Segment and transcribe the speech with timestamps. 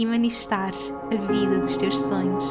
[0.00, 2.42] e manifestares a vida dos teus sonhos.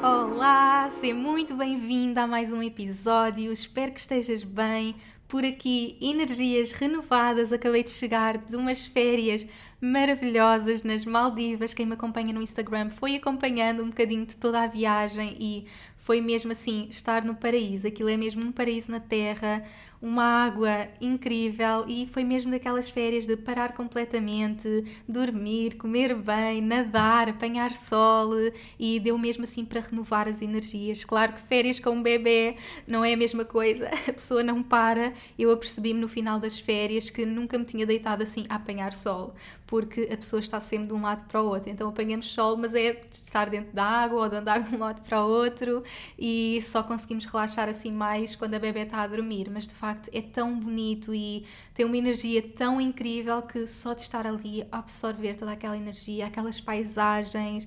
[0.00, 3.52] Olá, seja muito bem-vinda a mais um episódio.
[3.52, 4.94] Espero que estejas bem.
[5.26, 7.52] Por aqui, energias renovadas.
[7.52, 9.44] Acabei de chegar de umas férias
[9.80, 11.74] maravilhosas nas Maldivas.
[11.74, 16.20] Quem me acompanha no Instagram foi acompanhando um bocadinho de toda a viagem e foi
[16.20, 17.88] mesmo assim estar no paraíso.
[17.88, 19.64] Aquilo é mesmo um paraíso na Terra
[20.00, 27.28] uma água incrível e foi mesmo daquelas férias de parar completamente, dormir, comer bem, nadar,
[27.28, 28.30] apanhar sol
[28.78, 31.04] e deu mesmo assim para renovar as energias.
[31.04, 35.12] Claro que férias com um bebê não é a mesma coisa, a pessoa não para.
[35.38, 39.34] Eu apercebi-me no final das férias que nunca me tinha deitado assim a apanhar sol,
[39.66, 41.70] porque a pessoa está sempre de um lado para o outro.
[41.70, 44.78] Então apanhamos sol, mas é de estar dentro da água ou de andar de um
[44.78, 45.82] lado para o outro
[46.16, 49.50] e só conseguimos relaxar assim mais quando a bebê está a dormir.
[49.50, 51.44] Mas de facto é tão bonito e
[51.74, 56.26] tem uma energia tão incrível que só de estar ali a absorver toda aquela energia,
[56.26, 57.66] aquelas paisagens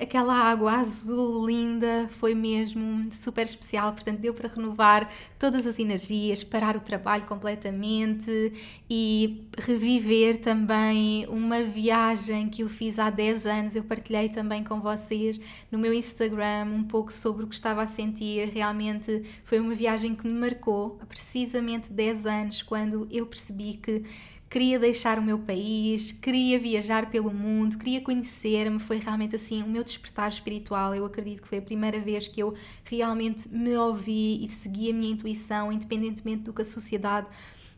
[0.00, 6.44] aquela água azul linda foi mesmo super especial, portanto deu para renovar todas as energias,
[6.44, 8.52] parar o trabalho completamente
[8.88, 13.76] e reviver também uma viagem que eu fiz há 10 anos.
[13.76, 17.86] Eu partilhei também com vocês no meu Instagram um pouco sobre o que estava a
[17.86, 18.48] sentir.
[18.48, 24.04] Realmente foi uma viagem que me marcou há precisamente 10 anos, quando eu percebi que
[24.48, 28.78] queria deixar o meu país, queria viajar pelo mundo, queria conhecer-me.
[28.78, 30.94] Foi realmente assim o meu despertar espiritual.
[30.94, 32.54] Eu acredito que foi a primeira vez que eu
[32.84, 37.26] realmente me ouvi e segui a minha intuição, independentemente do que a sociedade,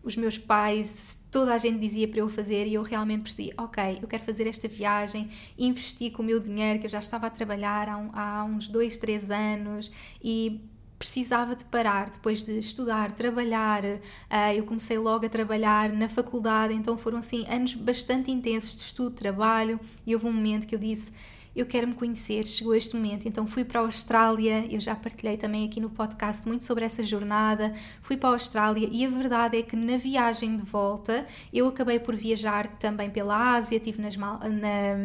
[0.02, 3.98] os meus pais, toda a gente dizia para eu fazer e eu realmente percebi, ok,
[4.00, 5.28] eu quero fazer esta viagem,
[5.58, 8.96] investi com o meu dinheiro que eu já estava a trabalhar há, há uns dois,
[8.96, 9.90] três anos
[10.22, 10.60] e
[11.00, 13.82] precisava de parar depois de estudar, trabalhar.
[13.82, 13.98] Uh,
[14.54, 19.12] eu comecei logo a trabalhar na faculdade, então foram assim anos bastante intensos de estudo,
[19.16, 21.10] trabalho, e houve um momento que eu disse
[21.54, 25.36] eu quero me conhecer, chegou este momento, então fui para a Austrália, eu já partilhei
[25.36, 27.72] também aqui no podcast muito sobre essa jornada,
[28.02, 31.98] fui para a Austrália e a verdade é que na viagem de volta eu acabei
[31.98, 34.38] por viajar também pela Ásia, estive nas, na,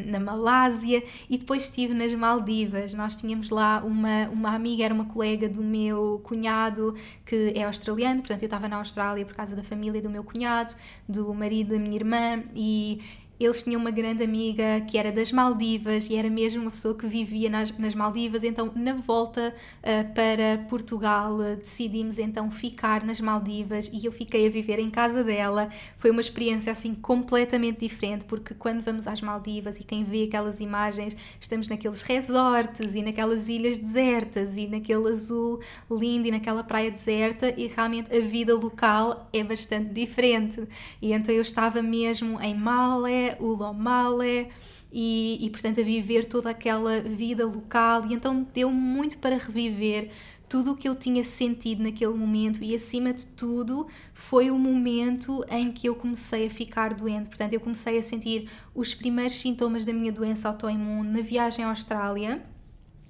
[0.05, 5.05] na Malásia e depois estive nas Maldivas, nós tínhamos lá uma, uma amiga, era uma
[5.05, 6.95] colega do meu cunhado
[7.25, 10.75] que é australiano, portanto eu estava na Austrália por causa da família do meu cunhado,
[11.09, 13.01] do marido da minha irmã e
[13.39, 17.05] eles tinham uma grande amiga que era das Maldivas e era mesmo uma pessoa que
[17.05, 18.43] vivia nas, nas Maldivas.
[18.43, 24.47] Então, na volta uh, para Portugal, uh, decidimos então ficar nas Maldivas e eu fiquei
[24.47, 25.69] a viver em casa dela.
[25.97, 30.61] Foi uma experiência assim completamente diferente, porque quando vamos às Maldivas e quem vê aquelas
[30.61, 35.59] imagens, estamos naqueles resorts e naquelas ilhas desertas e naquele azul
[35.91, 40.63] lindo e naquela praia deserta e realmente a vida local é bastante diferente.
[41.01, 44.49] E então eu estava mesmo em Malé o Lomale
[44.91, 48.05] e, e, portanto, a viver toda aquela vida local.
[48.07, 50.09] E então deu muito para reviver
[50.47, 55.43] tudo o que eu tinha sentido naquele momento e, acima de tudo, foi o momento
[55.49, 57.27] em que eu comecei a ficar doente.
[57.27, 61.69] Portanto, eu comecei a sentir os primeiros sintomas da minha doença autoimune na viagem à
[61.69, 62.54] Austrália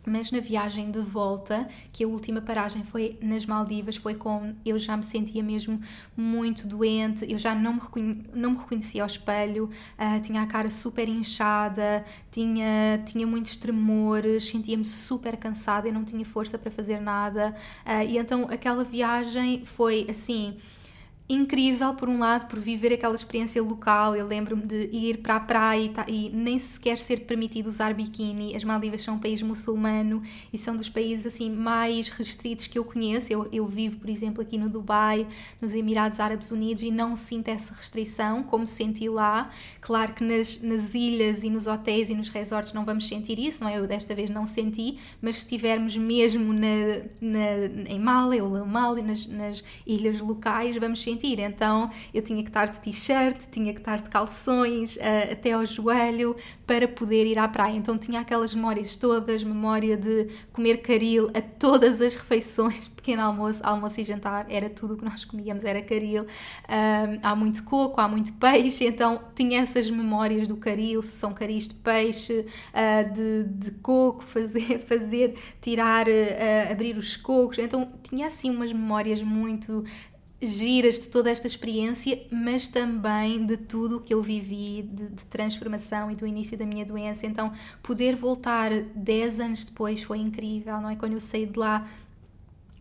[0.05, 4.77] mas na viagem de volta, que a última paragem foi nas Maldivas, foi com eu
[4.77, 5.79] já me sentia mesmo
[6.16, 10.69] muito doente, eu já não me, não me reconhecia ao espelho, uh, tinha a cara
[10.69, 16.99] super inchada, tinha, tinha muitos tremores, sentia-me super cansada, e não tinha força para fazer
[16.99, 17.55] nada,
[17.85, 20.57] uh, e então aquela viagem foi assim
[21.27, 24.16] incrível por um lado por viver aquela experiência local.
[24.16, 28.56] Eu lembro-me de ir para a praia e, e, nem sequer ser permitido usar biquíni.
[28.56, 30.22] As Maldivas são um país muçulmano
[30.54, 33.33] e são dos países assim mais restritos que eu conheço.
[33.33, 35.27] Eu, eu vivo por exemplo aqui no Dubai
[35.60, 39.50] nos Emirados Árabes Unidos e não sinto essa restrição como senti lá.
[39.81, 43.63] Claro que nas, nas ilhas e nos hotéis e nos resorts não vamos sentir isso
[43.63, 43.80] não é?
[43.80, 49.01] eu desta vez não senti mas se estivermos mesmo na, na, em Mali ou Mali
[49.01, 51.39] nas, nas ilhas locais vamos sentir sentir.
[51.39, 55.65] Então eu tinha que estar de t-shirt, tinha que estar de calções uh, até ao
[55.65, 56.35] joelho
[56.67, 57.75] para poder ir à praia.
[57.75, 63.62] Então tinha aquelas memórias todas, memória de comer caril a todas as refeições, pequeno almoço,
[63.63, 66.25] almoço e jantar, era tudo o que nós comíamos, era caril.
[67.21, 71.68] Há muito coco, há muito peixe, então tinha essas memórias do caril, se são caris
[71.68, 77.59] de peixe, uh, de, de coco, fazer, fazer tirar, uh, abrir os cocos.
[77.59, 79.83] Então tinha assim umas memórias muito
[80.41, 85.25] giras de toda esta experiência, mas também de tudo o que eu vivi de, de,
[85.25, 87.25] transformação e do início da minha doença.
[87.25, 90.95] Então, poder voltar 10 anos depois foi incrível, não é?
[90.95, 91.87] Quando eu saí de lá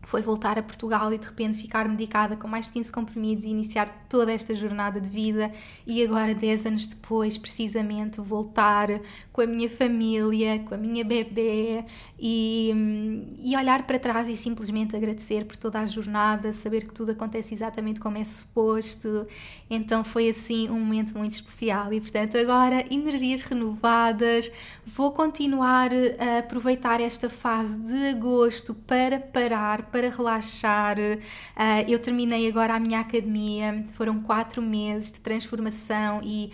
[0.05, 3.49] foi voltar a Portugal e de repente ficar medicada com mais de 15 comprimidos e
[3.49, 5.51] iniciar toda esta jornada de vida
[5.85, 8.87] e agora 10 anos depois precisamente voltar
[9.33, 11.83] com a minha família, com a minha bebê
[12.19, 17.11] e, e olhar para trás e simplesmente agradecer por toda a jornada, saber que tudo
[17.11, 19.25] acontece exatamente como é suposto.
[19.69, 24.51] Então foi assim um momento muito especial e portanto agora energias renovadas,
[24.85, 30.97] vou continuar a aproveitar esta fase de agosto para parar para relaxar.
[30.99, 36.51] Uh, eu terminei agora a minha academia, foram quatro meses de transformação e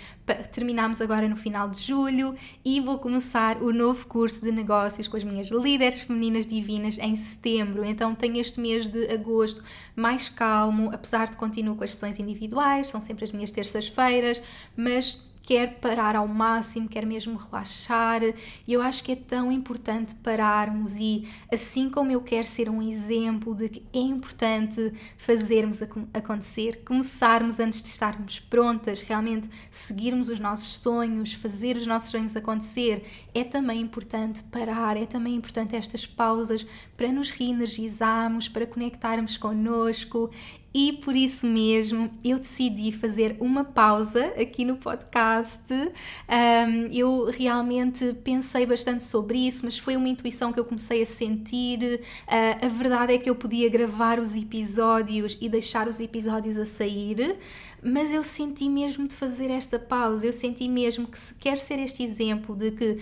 [0.52, 5.18] terminamos agora no final de julho e vou começar o novo curso de negócios com
[5.18, 7.84] as minhas líderes femininas divinas em setembro.
[7.84, 9.64] Então tenho este mês de agosto
[9.96, 14.40] mais calmo, apesar de continuo com as sessões individuais, são sempre as minhas terças-feiras,
[14.78, 18.22] mas quer parar ao máximo, quer mesmo relaxar.
[18.24, 22.82] E eu acho que é tão importante pararmos e, assim como eu quero ser um
[22.82, 25.82] exemplo de que é importante fazermos
[26.14, 32.34] acontecer, começarmos antes de estarmos prontas, realmente seguirmos os nossos sonhos, fazer os nossos sonhos
[32.34, 33.04] acontecer,
[33.36, 36.66] é também importante parar, é também importante estas pausas
[36.96, 40.32] para nos reenergizarmos, para conectarmos connosco
[40.74, 45.74] e por isso mesmo eu decidi fazer uma pausa aqui no podcast.
[45.74, 51.06] Um, eu realmente pensei bastante sobre isso, mas foi uma intuição que eu comecei a
[51.06, 52.02] sentir.
[52.28, 56.66] Uh, a verdade é que eu podia gravar os episódios e deixar os episódios a
[56.66, 57.38] sair,
[57.84, 60.26] mas eu senti mesmo de fazer esta pausa.
[60.26, 62.98] Eu senti mesmo que se quer ser este exemplo de que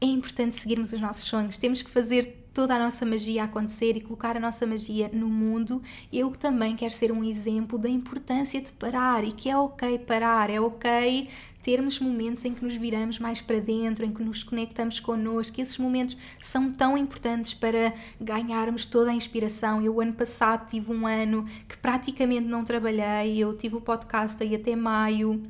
[0.00, 4.00] é importante seguirmos os nossos sonhos, temos que fazer toda a nossa magia acontecer e
[4.00, 8.72] colocar a nossa magia no mundo, eu também quero ser um exemplo da importância de
[8.72, 11.28] parar e que é ok parar, é ok
[11.60, 15.60] termos momentos em que nos viramos mais para dentro, em que nos conectamos connosco.
[15.60, 19.82] Esses momentos são tão importantes para ganharmos toda a inspiração.
[19.82, 24.54] Eu, ano passado, tive um ano que praticamente não trabalhei, eu tive o podcast aí
[24.54, 25.42] até maio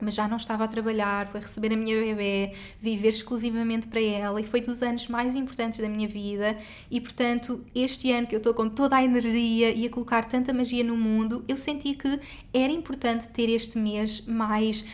[0.00, 4.40] mas já não estava a trabalhar, foi receber a minha bebê, viver exclusivamente para ela
[4.40, 6.56] e foi dos anos mais importantes da minha vida
[6.90, 10.52] e portanto este ano que eu estou com toda a energia e a colocar tanta
[10.52, 12.20] magia no mundo, eu senti que
[12.52, 14.84] era importante ter este mês mais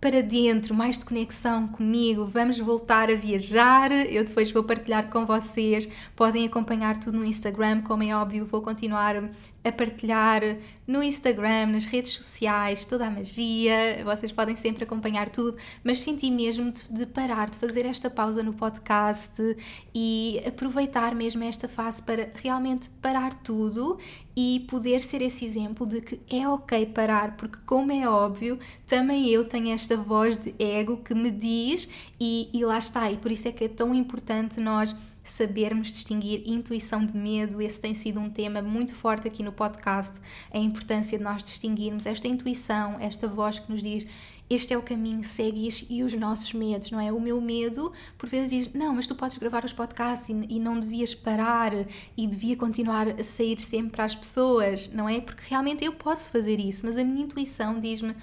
[0.00, 2.24] para dentro, mais de conexão comigo.
[2.24, 3.92] Vamos voltar a viajar.
[3.92, 5.86] Eu depois vou partilhar com vocês.
[6.16, 9.28] Podem acompanhar tudo no Instagram, como é óbvio, vou continuar
[9.62, 10.42] a partilhar
[10.86, 14.02] no Instagram, nas redes sociais, toda a magia.
[14.04, 18.52] Vocês podem sempre acompanhar tudo, mas senti mesmo de, parar, de fazer esta pausa no
[18.52, 19.40] podcast
[19.94, 23.98] e aproveitar mesmo esta fase para realmente parar tudo
[24.36, 29.28] e poder ser esse exemplo de que é ok parar, porque, como é óbvio, também
[29.28, 33.30] eu tenho esta voz de ego que me diz, e, e lá está, e por
[33.30, 34.94] isso é que é tão importante nós
[35.32, 37.60] sabermos distinguir intuição de medo.
[37.60, 40.20] Esse tem sido um tema muito forte aqui no podcast,
[40.52, 44.06] a importância de nós distinguirmos esta intuição, esta voz que nos diz
[44.50, 47.12] este é o caminho, segue e os nossos medos, não é?
[47.12, 50.58] O meu medo, por vezes, diz: não, mas tu podes gravar os podcasts e, e
[50.58, 51.72] não devias parar
[52.16, 55.20] e devia continuar a sair sempre às pessoas, não é?
[55.20, 58.16] Porque realmente eu posso fazer isso, mas a minha intuição diz-me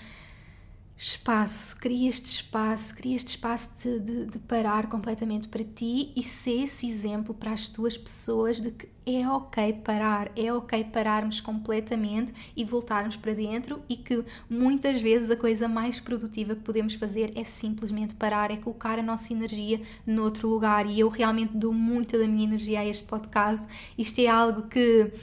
[0.98, 6.24] espaço, cria este espaço, cria este espaço de, de, de, parar completamente para ti e
[6.24, 11.40] ser esse exemplo para as tuas pessoas de que é ok parar, é ok pararmos
[11.40, 16.96] completamente e voltarmos para dentro e que muitas vezes a coisa mais produtiva que podemos
[16.96, 21.72] fazer é simplesmente parar, é colocar a nossa energia noutro lugar e eu realmente dou
[21.72, 23.68] muito da minha energia a este podcast.
[23.96, 25.14] Isto é algo que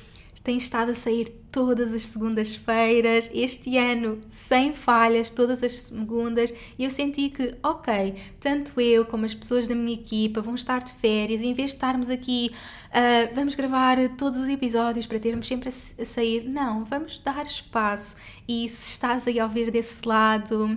[0.45, 6.85] tem estado a sair todas as segundas-feiras, este ano sem falhas, todas as segundas, e
[6.85, 10.93] eu senti que, ok, tanto eu como as pessoas da minha equipa vão estar de
[10.93, 12.51] férias, em vez de estarmos aqui,
[12.91, 17.47] uh, vamos gravar todos os episódios para termos sempre a, a sair, não, vamos dar
[17.47, 18.17] espaço.
[18.47, 20.77] E se estás aí a ouvir desse lado,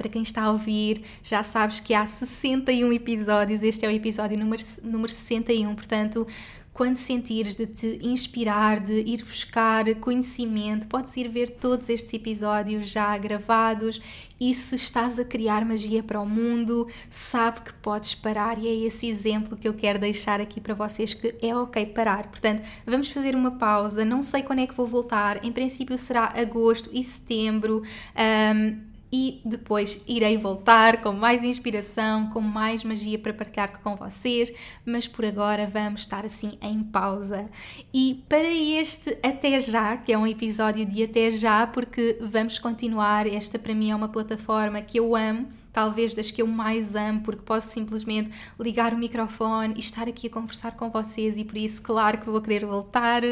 [0.00, 4.38] para quem está a ouvir, já sabes que há 61 episódios, este é o episódio
[4.38, 6.26] número, número 61, portanto,
[6.72, 12.88] quando sentires de te inspirar, de ir buscar conhecimento, podes ir ver todos estes episódios
[12.88, 14.00] já gravados
[14.40, 18.86] e se estás a criar magia para o mundo, sabe que podes parar e é
[18.86, 22.28] esse exemplo que eu quero deixar aqui para vocês que é ok parar.
[22.28, 26.32] Portanto, vamos fazer uma pausa, não sei quando é que vou voltar, em princípio será
[26.34, 27.82] agosto e setembro.
[28.16, 34.52] Um, e depois irei voltar com mais inspiração, com mais magia para partilhar com vocês,
[34.84, 37.46] mas por agora vamos estar assim em pausa.
[37.92, 43.26] E para este Até Já, que é um episódio de Até Já, porque vamos continuar,
[43.26, 47.20] esta para mim é uma plataforma que eu amo talvez das que eu mais amo,
[47.22, 51.56] porque posso simplesmente ligar o microfone e estar aqui a conversar com vocês e por
[51.56, 53.22] isso, claro que vou querer voltar,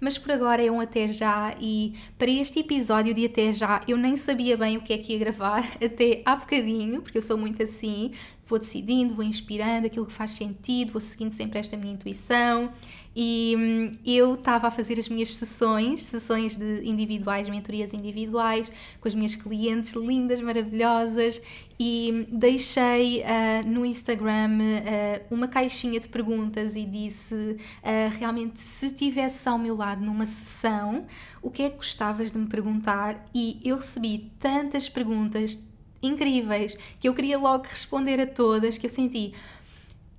[0.00, 3.96] mas por agora é um até já e para este episódio de até já eu
[3.96, 7.36] nem sabia bem o que é que ia gravar até há bocadinho, porque eu sou
[7.36, 8.12] muito assim,
[8.46, 12.72] vou decidindo, vou inspirando aquilo que faz sentido, vou seguindo sempre esta minha intuição.
[13.20, 18.70] E hum, eu estava a fazer as minhas sessões, sessões de individuais, mentorias individuais,
[19.00, 21.42] com as minhas clientes lindas, maravilhosas,
[21.80, 28.86] e deixei uh, no Instagram uh, uma caixinha de perguntas e disse uh, realmente se
[28.86, 31.04] estivesse ao meu lado numa sessão,
[31.42, 33.26] o que é que gostavas de me perguntar?
[33.34, 35.58] E eu recebi tantas perguntas,
[36.00, 39.34] incríveis que eu queria logo responder a todas, que eu senti.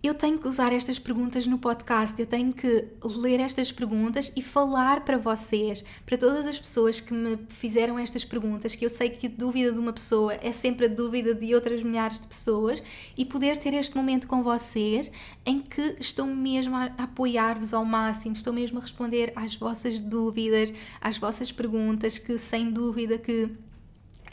[0.01, 2.85] Eu tenho que usar estas perguntas no podcast, eu tenho que
[3.17, 8.23] ler estas perguntas e falar para vocês, para todas as pessoas que me fizeram estas
[8.23, 11.53] perguntas, que eu sei que a dúvida de uma pessoa é sempre a dúvida de
[11.53, 12.81] outras milhares de pessoas,
[13.17, 15.11] e poder ter este momento com vocês
[15.45, 20.73] em que estou mesmo a apoiar-vos ao máximo, estou mesmo a responder às vossas dúvidas,
[21.01, 23.49] às vossas perguntas, que sem dúvida que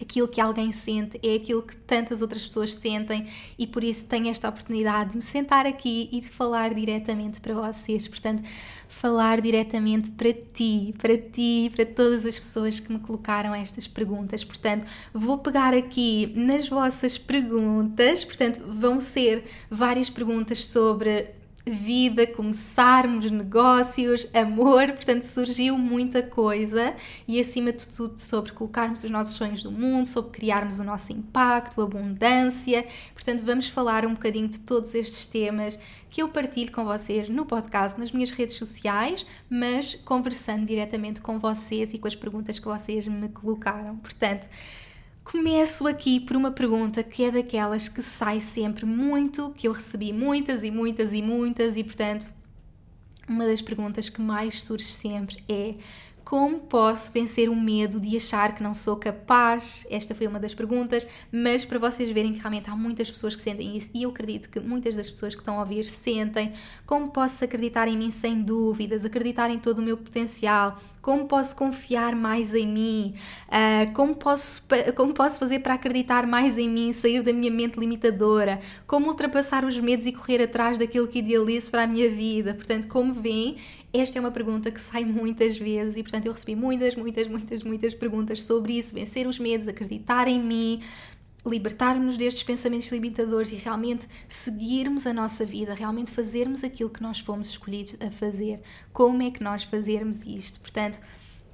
[0.01, 3.27] aquilo que alguém sente é aquilo que tantas outras pessoas sentem
[3.59, 7.55] e por isso tenho esta oportunidade de me sentar aqui e de falar diretamente para
[7.55, 8.07] vocês.
[8.09, 8.43] Portanto,
[8.89, 14.45] falar diretamente para ti, para ti, para todas as pessoas que me colocaram estas perguntas.
[14.45, 18.25] Portanto, vou pegar aqui nas vossas perguntas.
[18.25, 21.36] Portanto, vão ser várias perguntas sobre
[21.69, 26.95] vida, começarmos negócios, amor, portanto surgiu muita coisa
[27.27, 31.13] e acima de tudo sobre colocarmos os nossos sonhos no mundo, sobre criarmos o nosso
[31.13, 32.87] impacto, abundância.
[33.13, 35.77] Portanto, vamos falar um bocadinho de todos estes temas
[36.09, 41.39] que eu partilho com vocês no podcast, nas minhas redes sociais, mas conversando diretamente com
[41.39, 43.97] vocês e com as perguntas que vocês me colocaram.
[43.97, 44.49] Portanto,
[45.27, 50.13] Começo aqui por uma pergunta que é daquelas que sai sempre muito, que eu recebi
[50.13, 52.33] muitas e muitas e muitas, e portanto,
[53.29, 55.75] uma das perguntas que mais surge sempre é
[56.27, 59.87] como posso vencer o medo de achar que não sou capaz?
[59.89, 63.41] Esta foi uma das perguntas, mas para vocês verem que realmente há muitas pessoas que
[63.41, 66.53] sentem isso e eu acredito que muitas das pessoas que estão a ouvir sentem.
[66.85, 71.55] Como posso acreditar em mim sem dúvidas, acreditar em todo o meu potencial, como posso
[71.55, 73.15] confiar mais em mim,
[73.47, 74.61] uh, como, posso,
[74.97, 79.65] como posso fazer para acreditar mais em mim, sair da minha mente limitadora, como ultrapassar
[79.65, 82.55] os medos e correr atrás daquilo que idealizo para a minha vida.
[82.55, 83.55] Portanto, como veem,
[84.01, 87.63] esta é uma pergunta que sai muitas vezes e, portanto, eu recebi muitas, muitas, muitas,
[87.63, 90.81] muitas perguntas sobre isso, vencer os medos, acreditar em mim,
[91.47, 97.21] libertarmos destes pensamentos limitadores e realmente seguirmos a nossa vida, realmente fazermos aquilo que nós
[97.21, 98.61] fomos escolhidos a fazer.
[98.93, 100.61] Como é que nós fazermos isto?
[100.61, 101.01] Portanto,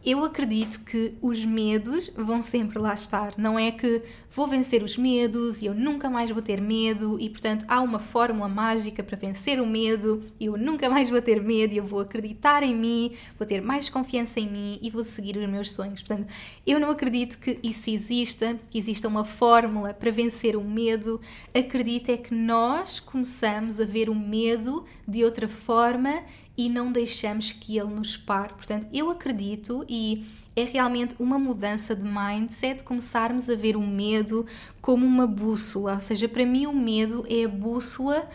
[0.05, 3.35] eu acredito que os medos vão sempre lá estar.
[3.39, 7.31] Não é que vou vencer os medos e eu nunca mais vou ter medo e,
[7.31, 11.41] portanto, há uma fórmula mágica para vencer o medo e eu nunca mais vou ter
[11.41, 15.05] medo e eu vou acreditar em mim, vou ter mais confiança em mim e vou
[15.05, 16.03] seguir os meus sonhos.
[16.03, 16.27] Portanto,
[16.67, 21.21] eu não acredito que isso exista, que exista uma fórmula para vencer o medo.
[21.55, 26.23] Acredito é que nós começamos a ver o medo de outra forma
[26.57, 28.55] e não deixamos que ele nos pare.
[28.55, 34.47] Portanto, eu acredito e é realmente uma mudança de mindset começarmos a ver o medo
[34.81, 38.29] como uma bússola, ou seja, para mim o medo é a bússola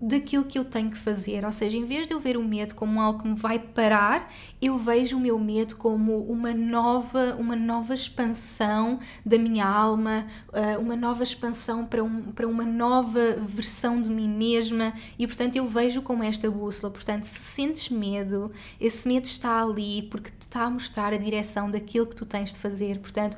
[0.00, 1.44] daquilo que eu tenho que fazer.
[1.44, 4.32] Ou seja, em vez de eu ver o medo como algo que me vai parar,
[4.60, 10.78] eu vejo o meu medo como uma nova, uma nova expansão da minha alma, eh,
[10.78, 15.66] uma nova expansão para, um, para uma nova versão de mim mesma e, portanto, eu
[15.66, 16.90] vejo como esta bússola.
[16.90, 21.70] Portanto, se sentes medo, esse medo está ali porque te está a mostrar a direção
[21.70, 22.98] daquilo que tu tens de fazer.
[23.00, 23.36] Portanto,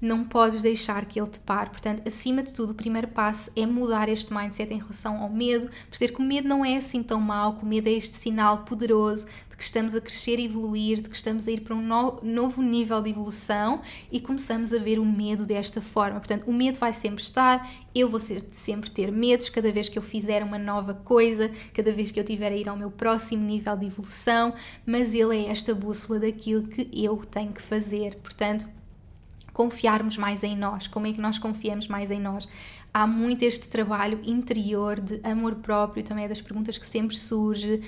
[0.00, 1.70] não podes deixar que ele te pare.
[1.70, 5.68] Portanto, acima de tudo, o primeiro passo é mudar este mindset em relação ao medo,
[5.88, 8.58] perceber que o medo não é assim tão mau, que o medo é este sinal
[8.58, 11.82] poderoso de que estamos a crescer e evoluir, de que estamos a ir para um
[11.82, 13.80] no novo nível de evolução
[14.12, 16.18] e começamos a ver o medo desta forma.
[16.18, 19.98] Portanto, o medo vai sempre estar, eu vou ser, sempre ter medos cada vez que
[19.98, 23.44] eu fizer uma nova coisa, cada vez que eu tiver a ir ao meu próximo
[23.44, 24.54] nível de evolução,
[24.86, 28.16] mas ele é esta bússola daquilo que eu tenho que fazer.
[28.16, 28.77] Portanto,
[29.58, 30.86] confiarmos mais em nós.
[30.86, 32.46] Como é que nós confiamos mais em nós?
[32.94, 37.82] Há muito este trabalho interior de amor próprio, também é das perguntas que sempre surge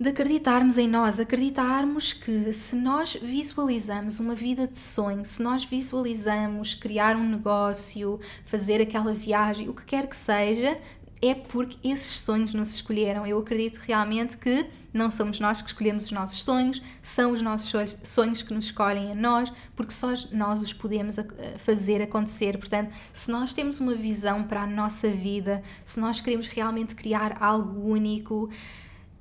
[0.00, 5.62] de acreditarmos em nós, acreditarmos que se nós visualizamos uma vida de sonho, se nós
[5.62, 10.76] visualizamos criar um negócio, fazer aquela viagem, o que quer que seja,
[11.22, 13.26] é porque esses sonhos nos escolheram.
[13.26, 17.96] Eu acredito realmente que não somos nós que escolhemos os nossos sonhos, são os nossos
[18.02, 21.16] sonhos que nos escolhem a nós, porque só nós os podemos
[21.58, 22.58] fazer acontecer.
[22.58, 27.36] Portanto, se nós temos uma visão para a nossa vida, se nós queremos realmente criar
[27.40, 28.50] algo único,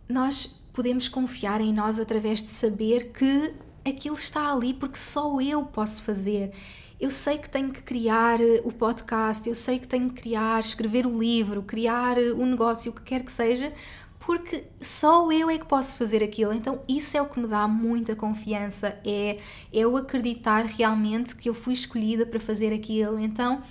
[0.08, 3.54] nós podemos confiar em nós através de saber que
[3.86, 6.52] aquilo está ali porque só eu posso fazer.
[7.00, 10.60] Eu sei que tenho que criar eh, o podcast, eu sei que tenho que criar,
[10.60, 13.72] escrever o livro, criar eh, o negócio, o que quer que seja,
[14.20, 16.54] porque só eu é que posso fazer aquilo.
[16.54, 19.38] Então, isso é o que me dá muita confiança, é
[19.72, 23.18] eu acreditar realmente que eu fui escolhida para fazer aquilo.
[23.18, 23.64] Então,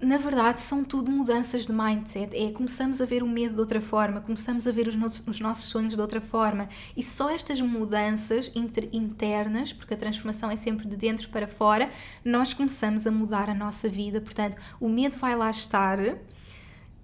[0.00, 2.36] na verdade, são tudo mudanças de mindset.
[2.36, 5.40] É começamos a ver o medo de outra forma, começamos a ver os nossos, os
[5.40, 6.68] nossos sonhos de outra forma.
[6.96, 11.90] E só estas mudanças inter, internas, porque a transformação é sempre de dentro para fora,
[12.24, 14.20] nós começamos a mudar a nossa vida.
[14.20, 15.98] Portanto, o medo vai lá estar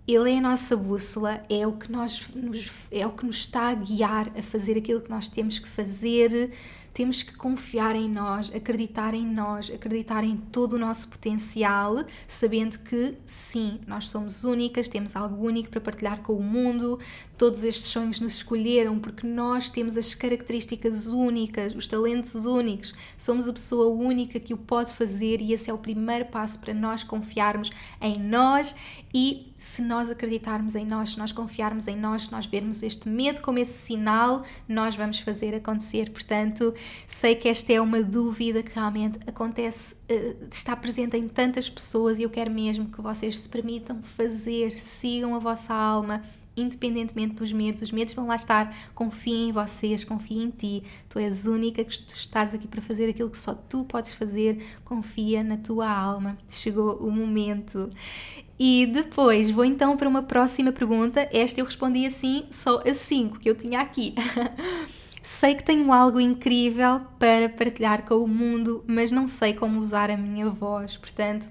[0.07, 3.69] ele é a nossa bússola, é o que nós nos, é o que nos está
[3.69, 6.51] a guiar a fazer aquilo que nós temos que fazer.
[6.93, 12.79] Temos que confiar em nós, acreditar em nós, acreditar em todo o nosso potencial, sabendo
[12.81, 16.99] que sim, nós somos únicas, temos algo único para partilhar com o mundo.
[17.39, 22.93] Todos estes sonhos nos escolheram porque nós temos as características únicas, os talentos únicos.
[23.17, 26.75] Somos a pessoa única que o pode fazer e esse é o primeiro passo para
[26.75, 27.71] nós confiarmos
[28.01, 28.75] em nós
[29.15, 33.09] e se nós acreditarmos em nós, se nós confiarmos em nós, se nós vermos este
[33.09, 36.11] medo como esse sinal, nós vamos fazer acontecer.
[36.11, 36.75] Portanto,
[37.07, 42.19] sei que esta é uma dúvida que realmente acontece, eh, está presente em tantas pessoas
[42.19, 46.23] e eu quero mesmo que vocês se permitam fazer, sigam a vossa alma
[46.57, 48.75] independentemente dos medos, os medos vão lá estar.
[48.95, 50.83] Confiem em vocês, confiem em ti.
[51.09, 54.63] Tu és única que estás aqui para fazer aquilo que só tu podes fazer.
[54.85, 56.37] Confia na tua alma.
[56.49, 57.89] Chegou o momento.
[58.59, 61.29] E depois vou então para uma próxima pergunta.
[61.33, 64.15] Esta eu respondi assim, só a 5 que eu tinha aqui.
[65.23, 70.11] sei que tenho algo incrível para partilhar com o mundo, mas não sei como usar
[70.11, 70.97] a minha voz.
[70.97, 71.49] Portanto,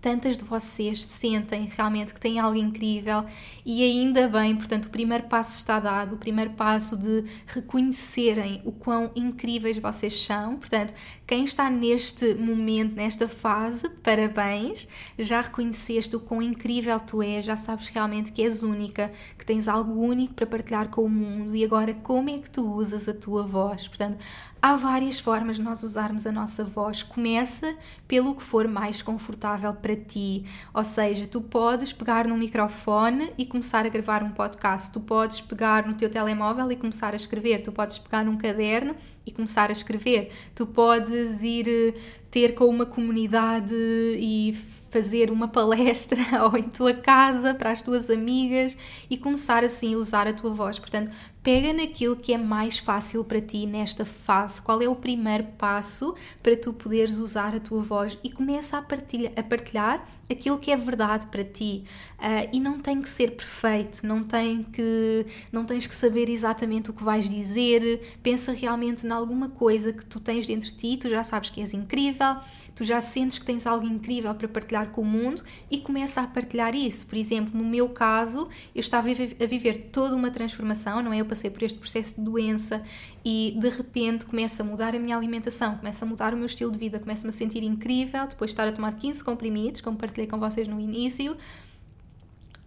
[0.00, 3.24] tantas de vocês sentem realmente que têm algo incrível
[3.64, 8.72] e ainda bem, portanto, o primeiro passo está dado, o primeiro passo de reconhecerem o
[8.72, 10.56] quão incríveis vocês são.
[10.56, 10.94] Portanto,
[11.26, 17.56] quem está neste momento, nesta fase, parabéns, já reconheceste o quão incrível tu és, já
[17.56, 21.64] sabes realmente que és única, que tens algo único para partilhar com o mundo e
[21.64, 23.86] agora como é que tu usas a tua voz?
[23.86, 24.18] Portanto,
[24.62, 27.02] Há várias formas de nós usarmos a nossa voz.
[27.02, 27.74] Começa
[28.06, 30.44] pelo que for mais confortável para ti.
[30.74, 34.92] Ou seja, tu podes pegar no microfone e começar a gravar um podcast.
[34.92, 37.62] Tu podes pegar no teu telemóvel e começar a escrever.
[37.62, 38.94] Tu podes pegar num caderno
[39.24, 40.30] e começar a escrever.
[40.54, 41.98] Tu podes ir eh,
[42.30, 44.54] ter com uma comunidade e
[44.90, 48.76] fazer uma palestra ou em tua casa para as tuas amigas
[49.08, 50.78] e começar assim a usar a tua voz.
[50.78, 51.10] Portanto,
[51.42, 54.60] pega naquilo que é mais fácil para ti nesta fase.
[54.60, 58.82] Qual é o primeiro passo para tu poderes usar a tua voz e começa a,
[58.82, 61.84] partilha, a partilhar aquilo que é verdade para ti
[62.18, 66.90] uh, e não tem que ser perfeito, não tem que não tens que saber exatamente
[66.90, 68.18] o que vais dizer.
[68.22, 71.60] Pensa realmente em alguma coisa que tu tens dentro de ti, tu já sabes que
[71.60, 72.36] és incrível,
[72.74, 76.26] tu já sentes que tens algo incrível para partilhar com o mundo e começa a
[76.26, 77.06] partilhar isso.
[77.06, 81.20] Por exemplo, no meu caso, eu estava a viver toda uma transformação, não é?
[81.20, 82.82] Eu passei por este processo de doença
[83.24, 86.72] e de repente começo a mudar a minha alimentação, começo a mudar o meu estilo
[86.72, 90.26] de vida, começo-me a sentir incrível depois de estar a tomar 15 comprimidos, como partilhei
[90.26, 91.36] com vocês no início.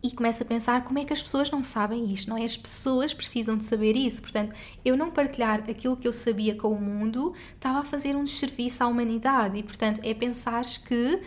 [0.06, 2.44] E começo a pensar como é que as pessoas não sabem isto, não é?
[2.44, 4.22] As pessoas precisam de saber isso.
[4.22, 8.26] Portanto, eu não partilhar aquilo que eu sabia com o mundo estava a fazer um
[8.26, 9.58] desserviço à humanidade.
[9.58, 11.22] E, portanto, é pensar que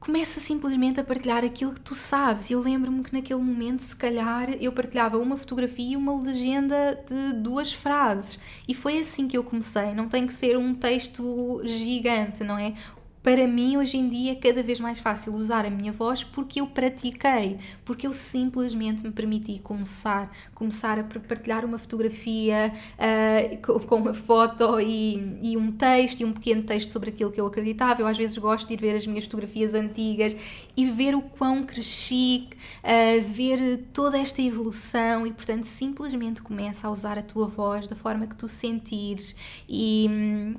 [0.00, 2.50] começa simplesmente a partilhar aquilo que tu sabes.
[2.50, 7.32] Eu lembro-me que naquele momento, se calhar, eu partilhava uma fotografia e uma legenda de
[7.34, 8.38] duas frases.
[8.66, 9.94] E foi assim que eu comecei.
[9.94, 12.74] Não tem que ser um texto gigante, não é?
[13.22, 16.60] Para mim hoje em dia é cada vez mais fácil usar a minha voz porque
[16.60, 23.96] eu pratiquei, porque eu simplesmente me permiti começar, começar a partilhar uma fotografia uh, com
[23.96, 28.00] uma foto e, e, um texto e um pequeno texto sobre aquilo que eu acreditava.
[28.00, 30.36] Eu às vezes gosto de ir ver as minhas fotografias antigas
[30.76, 32.48] e ver o quão cresci,
[32.82, 37.96] uh, ver toda esta evolução e portanto simplesmente começa a usar a tua voz da
[37.96, 39.34] forma que tu sentires
[39.68, 40.54] e hum,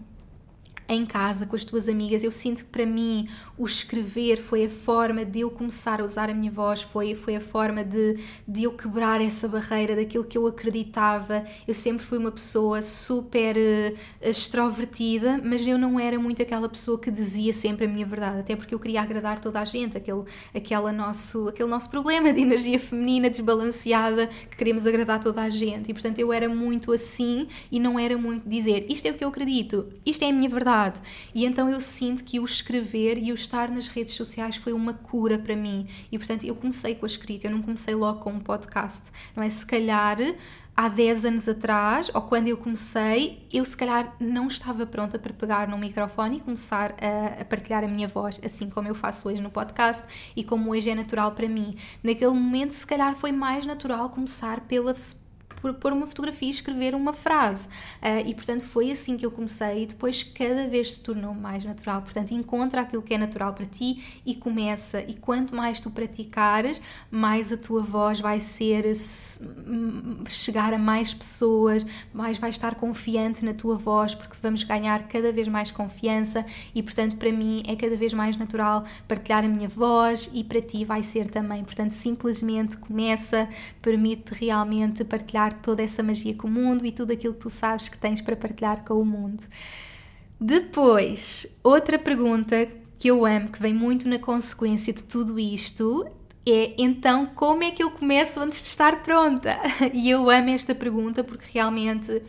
[0.90, 2.24] em casa com as tuas amigas.
[2.24, 3.28] Eu sinto que para mim
[3.60, 7.36] o escrever foi a forma de eu começar a usar a minha voz, foi, foi
[7.36, 8.18] a forma de,
[8.48, 11.44] de eu quebrar essa barreira daquilo que eu acreditava.
[11.68, 16.98] Eu sempre fui uma pessoa super uh, extrovertida, mas eu não era muito aquela pessoa
[16.98, 20.24] que dizia sempre a minha verdade, até porque eu queria agradar toda a gente, aquele,
[20.56, 25.92] aquela nosso, aquele nosso problema de energia feminina desbalanceada que queremos agradar toda a gente.
[25.92, 29.24] E portanto eu era muito assim e não era muito dizer isto é o que
[29.26, 31.02] eu acredito, isto é a minha verdade.
[31.36, 34.94] E então eu sinto que o escrever e o estar nas redes sociais foi uma
[34.94, 35.88] cura para mim.
[36.12, 39.12] E portanto eu comecei com a escrita, eu não comecei logo com um podcast.
[39.36, 39.50] Não é?
[39.50, 40.18] Se calhar
[40.76, 45.34] há 10 anos atrás, ou quando eu comecei, eu se calhar não estava pronta para
[45.34, 49.28] pegar no microfone e começar a, a, partilhar a minha voz, assim como eu faço
[49.28, 51.76] hoje no podcast e como hoje é natural para mim.
[52.02, 54.94] Naquele momento, se calhar foi mais natural começar pela
[55.62, 57.68] por pôr uma fotografia e escrever uma frase.
[57.68, 61.64] Uh, e portanto foi assim que eu comecei e depois cada vez se tornou mais
[61.66, 62.02] natural.
[62.02, 65.02] Portanto, encontra aquilo que é natural para ti e começa.
[65.02, 68.86] E quanto mais tu praticares, mais a tua voz vai ser
[70.30, 75.32] chegar a mais pessoas, mais vais estar confiante na tua voz, porque vamos ganhar cada
[75.32, 79.68] vez mais confiança e portanto para mim é cada vez mais natural partilhar a minha
[79.68, 81.64] voz e para ti vai ser também.
[81.64, 83.48] Portanto, simplesmente começa,
[83.82, 87.50] permite realmente partilhar partilhar toda essa magia com o mundo e tudo aquilo que tu
[87.50, 89.44] sabes que tens para partilhar com o mundo.
[90.40, 96.06] Depois, outra pergunta que eu amo, que vem muito na consequência de tudo isto,
[96.48, 99.58] é então como é que eu começo antes de estar pronta?
[99.94, 102.22] E eu amo esta pergunta porque realmente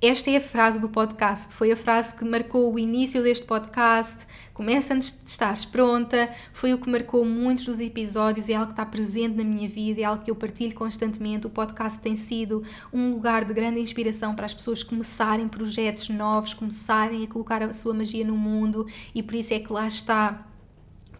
[0.00, 4.24] esta é a frase do podcast, foi a frase que marcou o início deste podcast.
[4.54, 8.74] Começa antes de estares pronta, foi o que marcou muitos dos episódios, é algo que
[8.74, 11.48] está presente na minha vida, é algo que eu partilho constantemente.
[11.48, 16.54] O podcast tem sido um lugar de grande inspiração para as pessoas começarem projetos novos,
[16.54, 18.86] começarem a colocar a sua magia no mundo.
[19.12, 20.46] E por isso é que lá está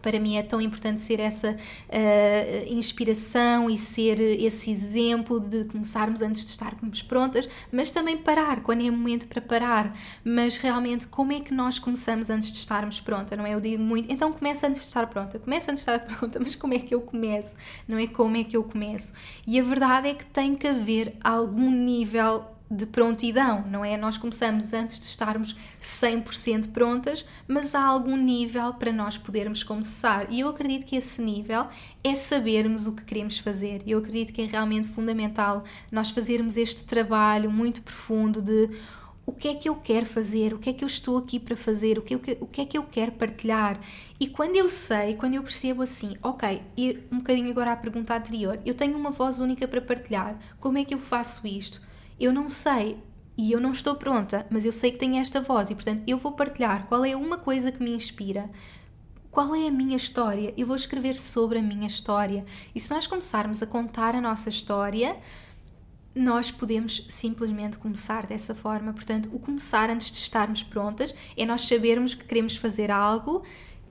[0.01, 6.21] para mim é tão importante ser essa uh, inspiração e ser esse exemplo de começarmos
[6.21, 9.95] antes de estarmos prontas, mas também parar quando é momento para parar.
[10.23, 13.35] Mas realmente, como é que nós começamos antes de estarmos pronta?
[13.35, 13.53] Não é?
[13.53, 16.55] Eu digo muito, então começa antes de estar pronta, começa antes de estar pronta, mas
[16.55, 17.55] como é que eu começo?
[17.87, 19.13] Não é como é que eu começo?
[19.45, 23.97] E a verdade é que tem que haver algum nível de prontidão, não é?
[23.97, 30.31] Nós começamos antes de estarmos 100% prontas, mas há algum nível para nós podermos começar.
[30.31, 31.67] E eu acredito que esse nível
[32.03, 33.81] é sabermos o que queremos fazer.
[33.87, 38.69] Eu acredito que é realmente fundamental nós fazermos este trabalho muito profundo de
[39.25, 41.55] o que é que eu quero fazer, o que é que eu estou aqui para
[41.55, 43.79] fazer, o que, o que, é que eu quero partilhar.
[44.19, 48.15] E quando eu sei, quando eu percebo assim, ok, ir um bocadinho agora à pergunta
[48.15, 51.79] anterior, eu tenho uma voz única para partilhar, como é que eu faço isto?
[52.19, 52.97] Eu não sei
[53.37, 56.17] e eu não estou pronta, mas eu sei que tenho esta voz e, portanto, eu
[56.17, 58.49] vou partilhar qual é uma coisa que me inspira,
[59.31, 62.45] qual é a minha história, eu vou escrever sobre a minha história.
[62.75, 65.15] E se nós começarmos a contar a nossa história,
[66.13, 68.91] nós podemos simplesmente começar dessa forma.
[68.91, 73.43] Portanto, o começar antes de estarmos prontas é nós sabermos que queremos fazer algo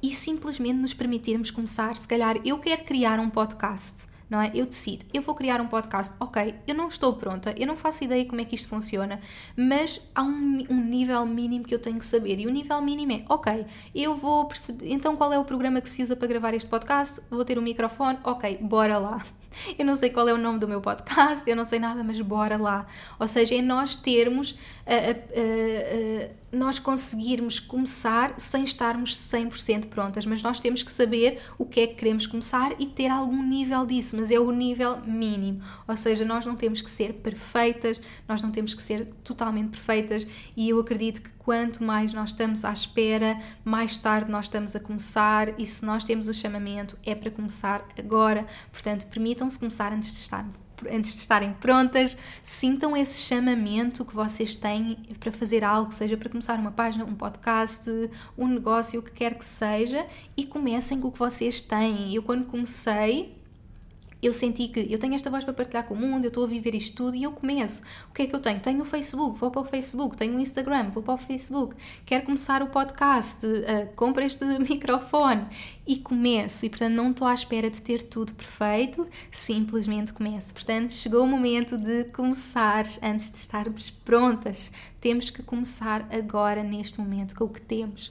[0.02, 1.96] e simplesmente nos permitirmos começar.
[1.96, 4.50] Se calhar eu quero criar um podcast não é?
[4.54, 8.04] Eu decido, eu vou criar um podcast, ok, eu não estou pronta, eu não faço
[8.04, 9.20] ideia como é que isto funciona,
[9.56, 13.12] mas há um, um nível mínimo que eu tenho que saber, e o nível mínimo
[13.12, 16.54] é, ok, eu vou perceber, então qual é o programa que se usa para gravar
[16.54, 17.20] este podcast?
[17.30, 19.24] Vou ter um microfone, ok, bora lá.
[19.78, 22.20] Eu não sei qual é o nome do meu podcast, eu não sei nada, mas
[22.20, 22.86] bora lá.
[23.18, 30.24] Ou seja, é nós termos, uh, uh, uh, nós conseguirmos começar sem estarmos 100% prontas,
[30.24, 33.84] mas nós temos que saber o que é que queremos começar e ter algum nível
[33.84, 35.60] disso, mas é o nível mínimo.
[35.86, 40.26] Ou seja, nós não temos que ser perfeitas, nós não temos que ser totalmente perfeitas
[40.56, 44.80] e eu acredito que quanto mais nós estamos à espera, mais tarde nós estamos a
[44.80, 48.46] começar e se nós temos o chamamento é para começar agora.
[48.72, 50.46] Portanto, permitam-se começar antes de estar
[50.90, 52.16] antes de estarem prontas.
[52.42, 57.14] Sintam esse chamamento que vocês têm para fazer algo, seja para começar uma página, um
[57.14, 57.90] podcast,
[58.36, 62.14] um negócio, o que quer que seja, e comecem com o que vocês têm.
[62.14, 63.37] Eu, quando comecei,
[64.20, 66.46] eu senti que eu tenho esta voz para partilhar com o mundo, eu estou a
[66.46, 67.82] viver isto tudo e eu começo.
[68.10, 68.58] O que é que eu tenho?
[68.58, 72.24] Tenho o Facebook, vou para o Facebook, tenho o Instagram, vou para o Facebook, quero
[72.24, 75.46] começar o podcast, uh, compro este microfone
[75.86, 76.66] e começo.
[76.66, 80.52] E portanto não estou à espera de ter tudo perfeito, simplesmente começo.
[80.52, 84.72] Portanto, chegou o momento de começar antes de estarmos prontas.
[85.00, 88.10] Temos que começar agora, neste momento, com o que temos.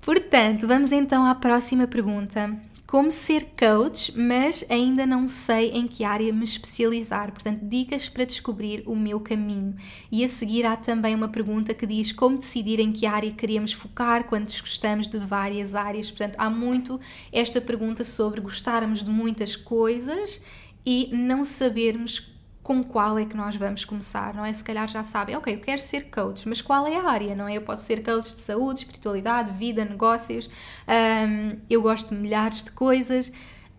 [0.00, 2.58] Portanto, vamos então à próxima pergunta
[2.90, 7.30] como ser coach, mas ainda não sei em que área me especializar.
[7.30, 9.76] Portanto, dicas para descobrir o meu caminho.
[10.10, 13.72] E a seguir há também uma pergunta que diz como decidir em que área queremos
[13.72, 16.10] focar quando gostamos de várias áreas.
[16.10, 16.98] Portanto, há muito
[17.32, 20.40] esta pergunta sobre gostarmos de muitas coisas
[20.84, 22.28] e não sabermos
[22.62, 24.52] com qual é que nós vamos começar, não é?
[24.52, 27.48] Se calhar já sabem, ok, eu quero ser coach, mas qual é a área, não
[27.48, 27.54] é?
[27.54, 30.48] Eu posso ser coach de saúde, espiritualidade, vida, negócios,
[30.86, 33.32] um, eu gosto de milhares de coisas.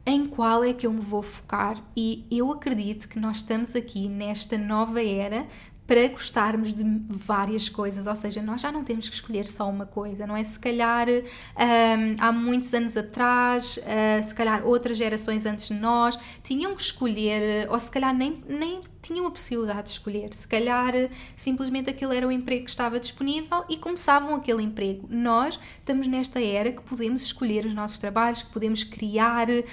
[0.03, 1.77] Em qual é que eu me vou focar?
[1.95, 5.45] E eu acredito que nós estamos aqui nesta nova era
[5.91, 9.85] para gostarmos de várias coisas, ou seja, nós já não temos que escolher só uma
[9.85, 10.41] coisa, não é?
[10.41, 16.17] Se calhar um, há muitos anos atrás, uh, se calhar outras gerações antes de nós,
[16.41, 20.93] tinham que escolher, ou se calhar nem, nem tinham a possibilidade de escolher, se calhar
[21.35, 25.07] simplesmente aquele era o emprego que estava disponível e começavam aquele emprego.
[25.09, 29.63] Nós estamos nesta era que podemos escolher os nossos trabalhos, que podemos criar uh,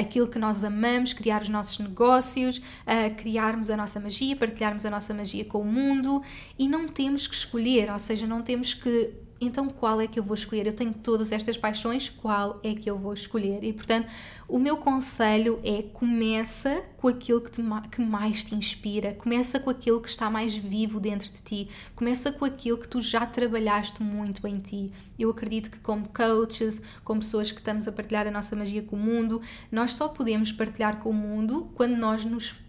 [0.00, 4.90] aquilo que nós amamos, criar os nossos negócios, uh, criarmos a nossa magia, partilharmos a
[4.90, 6.22] nossa magia com o mundo
[6.58, 10.22] e não temos que escolher, ou seja, não temos que então qual é que eu
[10.22, 10.66] vou escolher?
[10.66, 13.62] Eu tenho todas estas paixões, qual é que eu vou escolher?
[13.62, 14.08] E portanto,
[14.48, 19.70] o meu conselho é começa com aquilo que, te, que mais te inspira, começa com
[19.70, 24.02] aquilo que está mais vivo dentro de ti, começa com aquilo que tu já trabalhaste
[24.02, 24.92] muito em ti.
[25.18, 28.96] Eu acredito que como coaches, como pessoas que estamos a partilhar a nossa magia com
[28.96, 32.63] o mundo, nós só podemos partilhar com o mundo quando nós nos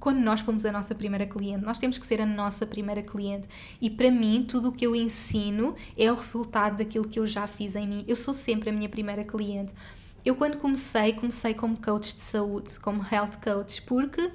[0.00, 3.46] quando nós fomos a nossa primeira cliente, nós temos que ser a nossa primeira cliente.
[3.80, 7.46] E para mim, tudo o que eu ensino é o resultado daquilo que eu já
[7.46, 8.04] fiz em mim.
[8.08, 9.74] Eu sou sempre a minha primeira cliente.
[10.24, 14.30] Eu, quando comecei, comecei como coach de saúde, como health coach, porque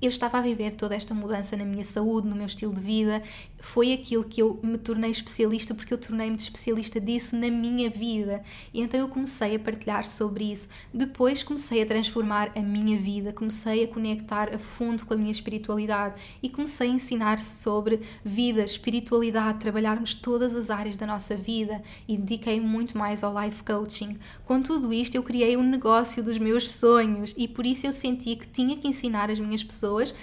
[0.00, 3.22] eu estava a viver toda esta mudança na minha saúde, no meu estilo de vida,
[3.64, 8.42] foi aquilo que eu me tornei especialista porque eu tornei-me especialista disso na minha vida.
[8.74, 10.68] E então eu comecei a partilhar sobre isso.
[10.92, 15.32] Depois comecei a transformar a minha vida, comecei a conectar a fundo com a minha
[15.32, 21.82] espiritualidade e comecei a ensinar sobre vida, espiritualidade, trabalharmos todas as áreas da nossa vida
[22.06, 24.18] e dediquei muito mais ao life coaching.
[24.44, 28.36] Com tudo isto, eu criei um negócio dos meus sonhos e por isso eu senti
[28.36, 30.14] que tinha que ensinar as minhas pessoas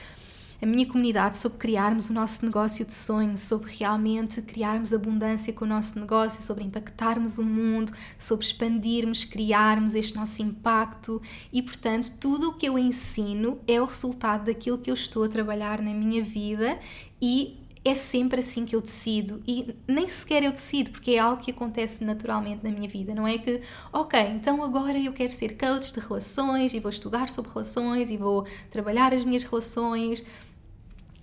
[0.62, 5.66] a minha comunidade sobre criarmos o nosso negócio de sonho, sobre realmente criarmos abundância com
[5.66, 11.20] o nosso negócio, sobre impactarmos o mundo, sobre expandirmos, criarmos este nosso impacto.
[11.52, 15.30] E, portanto, tudo o que eu ensino é o resultado daquilo que eu estou a
[15.30, 16.78] trabalhar na minha vida
[17.20, 19.42] e é sempre assim que eu decido.
[19.48, 23.28] E nem sequer eu decido porque é algo que acontece naturalmente na minha vida, não
[23.28, 27.52] é que, ok, então agora eu quero ser coach de relações e vou estudar sobre
[27.52, 30.24] relações e vou trabalhar as minhas relações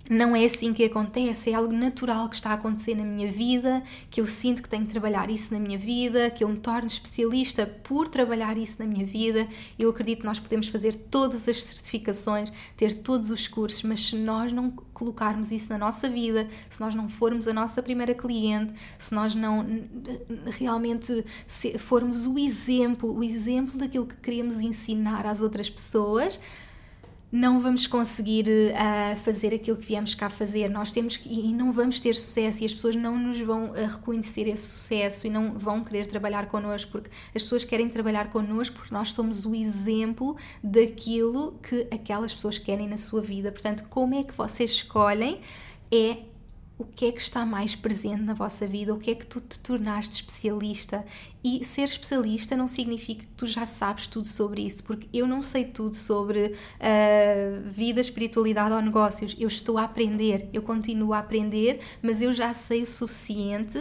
[0.09, 3.83] não é assim que acontece, é algo natural que está a acontecer na minha vida,
[4.09, 6.87] que eu sinto que tenho que trabalhar isso na minha vida, que eu me torno
[6.87, 9.47] especialista por trabalhar isso na minha vida.
[9.77, 14.15] Eu acredito que nós podemos fazer todas as certificações, ter todos os cursos, mas se
[14.15, 18.73] nós não colocarmos isso na nossa vida, se nós não formos a nossa primeira cliente,
[18.97, 19.63] se nós não
[20.57, 21.23] realmente
[21.77, 26.39] formos o exemplo, o exemplo daquilo que queremos ensinar às outras pessoas,
[27.31, 30.67] não vamos conseguir uh, fazer aquilo que viemos cá fazer.
[30.69, 33.73] Nós temos que, e não vamos ter sucesso e as pessoas não nos vão uh,
[33.73, 38.77] reconhecer esse sucesso e não vão querer trabalhar connosco porque as pessoas querem trabalhar connosco
[38.77, 43.51] porque nós somos o exemplo daquilo que aquelas pessoas querem na sua vida.
[43.51, 45.39] Portanto, como é que vocês escolhem
[45.91, 46.28] é
[46.79, 49.41] o que é que está mais presente na vossa vida, o que é que tu
[49.41, 51.05] te tornaste especialista.
[51.43, 55.43] E ser especialista não significa que tu já sabes tudo sobre isso, porque eu não
[55.43, 59.35] sei tudo sobre uh, vida, espiritualidade ou negócios.
[59.37, 63.77] Eu estou a aprender, eu continuo a aprender, mas eu já sei o suficiente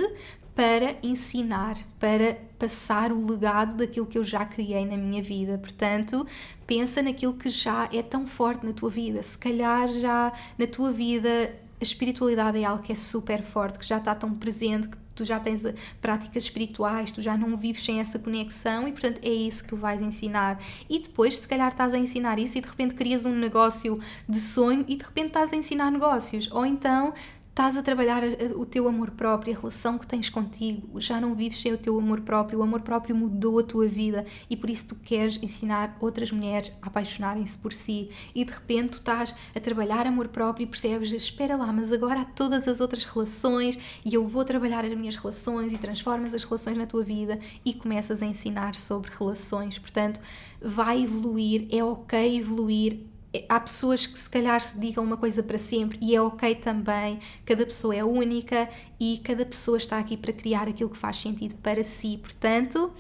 [0.57, 5.57] para ensinar, para passar o legado daquilo que eu já criei na minha vida.
[5.57, 6.27] Portanto,
[6.67, 9.23] pensa naquilo que já é tão forte na tua vida.
[9.23, 13.87] Se calhar já na tua vida a espiritualidade é algo que é super forte, que
[13.87, 17.85] já está tão presente, que tu já tens eh, práticas espirituais, tu já não vives
[17.85, 20.61] sem essa conexão e, portanto, é isso que tu vais ensinar.
[20.89, 24.39] E depois, se calhar, estás a ensinar isso e de repente crias um negócio de
[24.39, 26.49] sonho e de repente estás a ensinar negócios.
[26.53, 27.13] Ou então
[27.59, 28.23] estás a trabalhar
[28.55, 31.99] o teu amor próprio, a relação que tens contigo, já não vives sem o teu
[31.99, 35.97] amor próprio, o amor próprio mudou a tua vida e por isso tu queres ensinar
[35.99, 40.63] outras mulheres a apaixonarem-se por si e de repente tu estás a trabalhar amor próprio
[40.63, 44.85] e percebes, espera lá, mas agora há todas as outras relações e eu vou trabalhar
[44.85, 49.11] as minhas relações e transformas as relações na tua vida e começas a ensinar sobre
[49.11, 50.21] relações, portanto
[50.63, 53.01] vai evoluir, é ok evoluir,
[53.49, 57.21] há pessoas que se calhar se digam uma coisa para sempre e é ok também.
[57.45, 61.55] Cada pessoa é única e cada pessoa está aqui para criar aquilo que faz sentido
[61.57, 62.19] para si.
[62.19, 62.91] Portanto,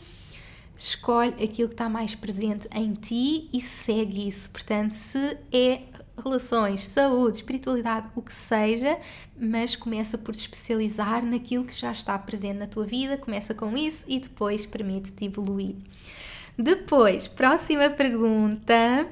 [0.76, 4.50] escolhe aquilo que está mais presente em ti e segue isso.
[4.50, 5.82] Portanto, se é
[6.22, 8.98] relações, saúde, espiritualidade, o que seja,
[9.38, 13.76] mas começa por te especializar naquilo que já está presente na tua vida, começa com
[13.76, 15.76] isso e depois permite-te evoluir.
[16.56, 19.08] Depois, próxima pergunta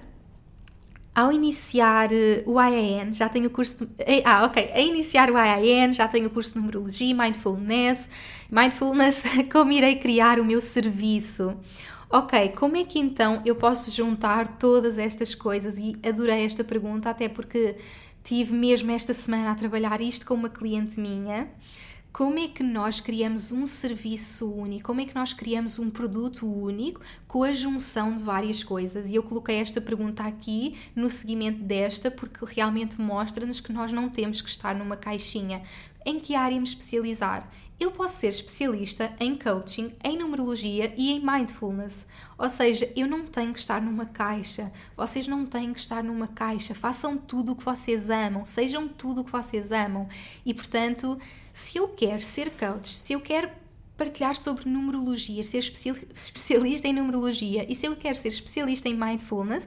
[1.17, 3.87] ao iniciar eh, o IAN, já tenho o curso.
[3.87, 4.71] De, ah, ok.
[4.75, 8.07] A iniciar o IAN, já tenho o curso de numerologia, mindfulness.
[8.51, 11.57] Mindfulness, como irei criar o meu serviço?
[12.11, 15.79] Ok, como é que então eu posso juntar todas estas coisas?
[15.79, 17.77] E adorei esta pergunta, até porque
[18.23, 21.49] tive mesmo esta semana a trabalhar isto com uma cliente minha
[22.17, 26.51] como é que nós criamos um serviço único, como é que nós criamos um produto
[26.51, 29.11] único com a junção de várias coisas.
[29.11, 34.09] E eu coloquei esta pergunta aqui no seguimento desta porque realmente mostra-nos que nós não
[34.09, 35.63] temos que estar numa caixinha.
[36.07, 37.51] Em que área me especializar?
[37.79, 42.07] Eu posso ser especialista em coaching, em numerologia e em mindfulness.
[42.39, 44.73] Ou seja, eu não tenho que estar numa caixa.
[44.97, 46.75] Vocês não têm que estar numa caixa.
[46.75, 50.09] Façam tudo o que vocês amam, sejam tudo o que vocês amam.
[50.47, 51.19] E portanto,
[51.57, 53.49] se eu quero ser coach, se eu quero
[53.97, 59.67] partilhar sobre numerologia, ser especialista em numerologia e se eu quero ser especialista em mindfulness,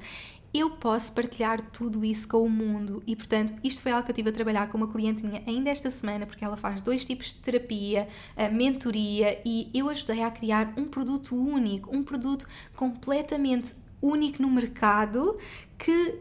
[0.54, 3.02] eu posso partilhar tudo isso com o mundo.
[3.08, 5.71] E, portanto, isto foi algo que eu tive a trabalhar com uma cliente minha ainda
[5.71, 8.08] esta semana, porque ela faz dois tipos de terapia,
[8.52, 15.39] mentoria, e eu ajudei a criar um produto único, um produto completamente único no mercado
[15.75, 16.19] que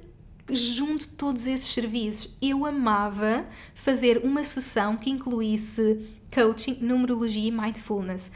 [0.51, 2.31] junto todos esses serviços.
[2.41, 8.31] Eu amava fazer uma sessão que incluísse coaching, numerologia e mindfulness.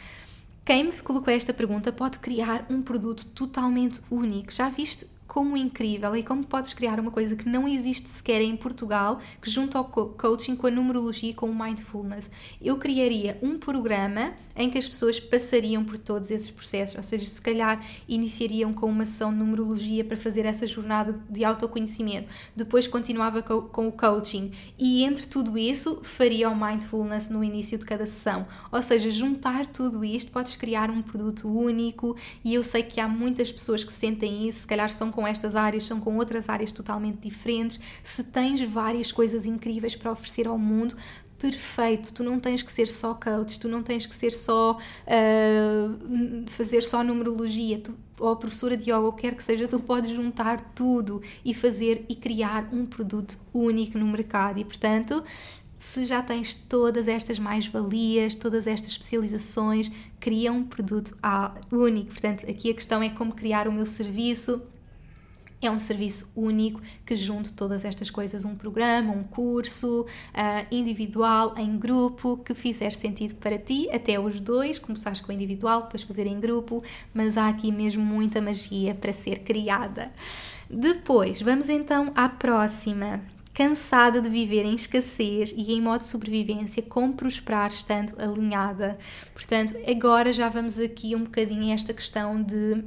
[0.64, 4.52] Quem me colocou esta pergunta pode criar um produto totalmente único.
[4.52, 8.54] Já viste como incrível e como podes criar uma coisa que não existe sequer em
[8.54, 12.30] Portugal, que junto ao coaching com a numerologia e com o mindfulness.
[12.60, 17.24] Eu criaria um programa em que as pessoas passariam por todos esses processos, ou seja,
[17.24, 22.86] se calhar iniciariam com uma sessão de numerologia para fazer essa jornada de autoconhecimento, depois
[22.86, 28.04] continuava com o coaching e entre tudo isso faria o mindfulness no início de cada
[28.04, 28.46] sessão.
[28.70, 32.14] Ou seja, juntar tudo isto, podes criar um produto único
[32.44, 35.56] e eu sei que há muitas pessoas que sentem isso, se calhar são com estas
[35.56, 37.78] áreas, são com outras áreas totalmente diferentes.
[38.02, 40.96] Se tens várias coisas incríveis para oferecer ao mundo,
[41.38, 46.44] perfeito, tu não tens que ser só coach, tu não tens que ser só uh,
[46.46, 50.60] fazer só numerologia, tu, ou professora de yoga, ou quer que seja, tu podes juntar
[50.72, 55.24] tudo e fazer e criar um produto único no mercado e portanto
[55.82, 61.12] se já tens todas estas mais-valias, todas estas especializações, cria um produto
[61.72, 62.06] único.
[62.06, 64.62] Portanto, aqui a questão é como criar o meu serviço,
[65.66, 71.54] é um serviço único que junte todas estas coisas, um programa, um curso, uh, individual,
[71.56, 76.02] em grupo, que fizer sentido para ti, até os dois, começares com o individual, depois
[76.02, 76.82] fazer em grupo,
[77.14, 80.10] mas há aqui mesmo muita magia para ser criada.
[80.68, 83.20] Depois, vamos então à próxima.
[83.54, 88.96] Cansada de viver em escassez e em modo de sobrevivência, como prosperar estando alinhada.
[89.34, 92.82] Portanto, agora já vamos aqui um bocadinho a esta questão de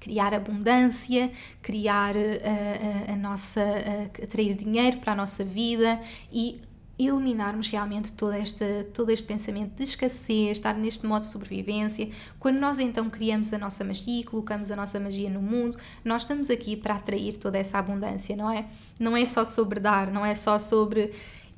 [0.00, 1.30] criar abundância,
[1.62, 6.00] criar a, eh, a, eh, a nossa, a, atrair dinheiro para a nossa vida
[6.32, 6.60] e
[6.98, 12.08] eliminarmos realmente todo este, todo este pensamento de escassez, estar neste modo de sobrevivência.
[12.38, 16.50] Quando nós então criamos a nossa magia, colocamos a nossa magia no mundo, nós estamos
[16.50, 18.66] aqui para atrair toda essa abundância, não é?
[18.98, 21.12] Não é só sobre dar, não é só sobre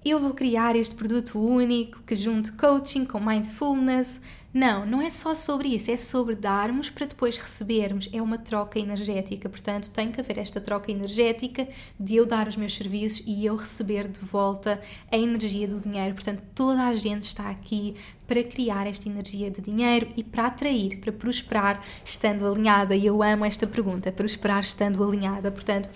[0.04, 4.20] eu vou criar este produto único que junto coaching com mindfulness.
[4.54, 8.06] Não, não é só sobre isso, é sobre darmos para depois recebermos.
[8.12, 11.66] É uma troca energética, portanto, tem que haver esta troca energética
[11.98, 14.78] de eu dar os meus serviços e eu receber de volta
[15.10, 16.14] a energia do dinheiro.
[16.14, 20.98] Portanto, toda a gente está aqui para criar esta energia de dinheiro e para atrair,
[20.98, 22.94] para prosperar estando alinhada.
[22.94, 25.50] E eu amo esta pergunta, prosperar estando alinhada.
[25.50, 25.88] Portanto,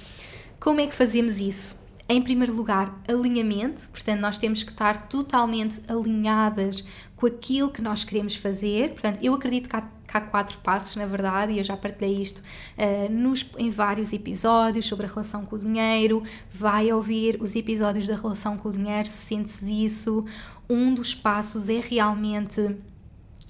[0.59, 1.85] como é que fazemos isso?
[2.09, 6.85] Em primeiro lugar, alinhamento, portanto, nós temos que estar totalmente alinhadas
[7.17, 8.91] com aquilo que nós queremos fazer.
[8.91, 12.43] Portanto, eu acredito que há, há quatro passos, na verdade, e eu já partilhei isto
[12.77, 16.23] uh, nos, em vários episódios sobre a relação com o dinheiro.
[16.53, 20.25] Vai ouvir os episódios da relação com o dinheiro se sentes isso.
[20.69, 22.77] Um dos passos é realmente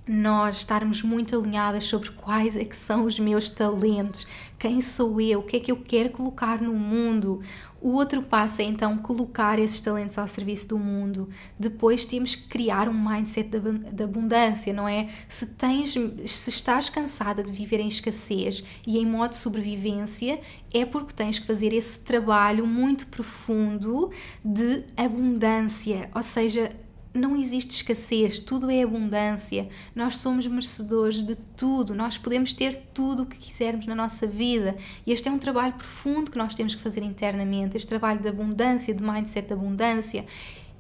[0.07, 4.27] nós estarmos muito alinhadas sobre quais é que são os meus talentos,
[4.59, 7.41] quem sou eu, o que é que eu quero colocar no mundo.
[7.81, 11.29] O outro passo é então colocar esses talentos ao serviço do mundo.
[11.59, 13.51] Depois temos que criar um mindset
[13.93, 15.09] de abundância, não é?
[15.29, 20.41] Se tens, se estás cansada de viver em escassez e em modo de sobrevivência,
[20.73, 24.11] é porque tens que fazer esse trabalho muito profundo
[24.45, 26.71] de abundância, ou seja,
[27.17, 29.69] não existe escassez, tudo é abundância.
[29.95, 34.77] Nós somos merecedores de tudo, nós podemos ter tudo o que quisermos na nossa vida.
[35.07, 38.29] E este é um trabalho profundo que nós temos que fazer internamente, este trabalho de
[38.29, 40.25] abundância, de mindset de abundância.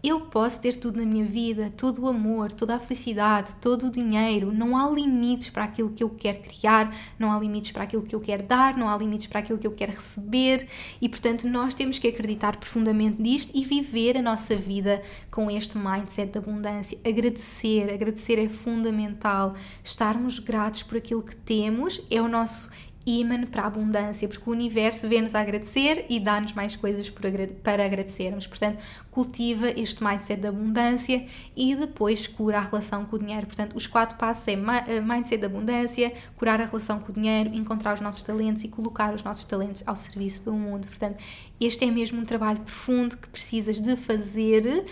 [0.06, 3.90] Eu posso ter tudo na minha vida, todo o amor, toda a felicidade, todo o
[3.90, 4.52] dinheiro.
[4.52, 8.14] Não há limites para aquilo que eu quero criar, não há limites para aquilo que
[8.14, 10.68] eu quero dar, não há limites para aquilo que eu quero receber.
[11.02, 15.76] E portanto, nós temos que acreditar profundamente nisto e viver a nossa vida com este
[15.76, 16.96] mindset de abundância.
[17.04, 19.56] Agradecer, agradecer é fundamental.
[19.82, 22.70] Estarmos gratos por aquilo que temos é o nosso
[23.06, 27.84] imã para a abundância, porque o universo vê-nos a agradecer e dá-nos mais coisas para
[27.84, 28.46] agradecermos.
[28.46, 28.78] Portanto,
[29.16, 33.46] cultiva este mindset da abundância e depois cura a relação com o dinheiro.
[33.46, 37.48] Portanto, os quatro passos é eh, mindset da abundância, curar a relação com o dinheiro,
[37.54, 40.86] encontrar os nossos talentos e colocar os nossos talentos ao serviço do mundo.
[40.86, 41.16] Portanto,
[41.58, 44.84] este é mesmo um trabalho profundo que precisas de fazer,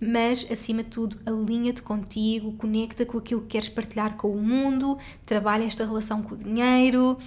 [0.00, 4.96] mas acima de tudo, alinha-te contigo, conecta com aquilo que queres partilhar com o mundo,
[5.26, 7.18] trabalha esta relação com o dinheiro,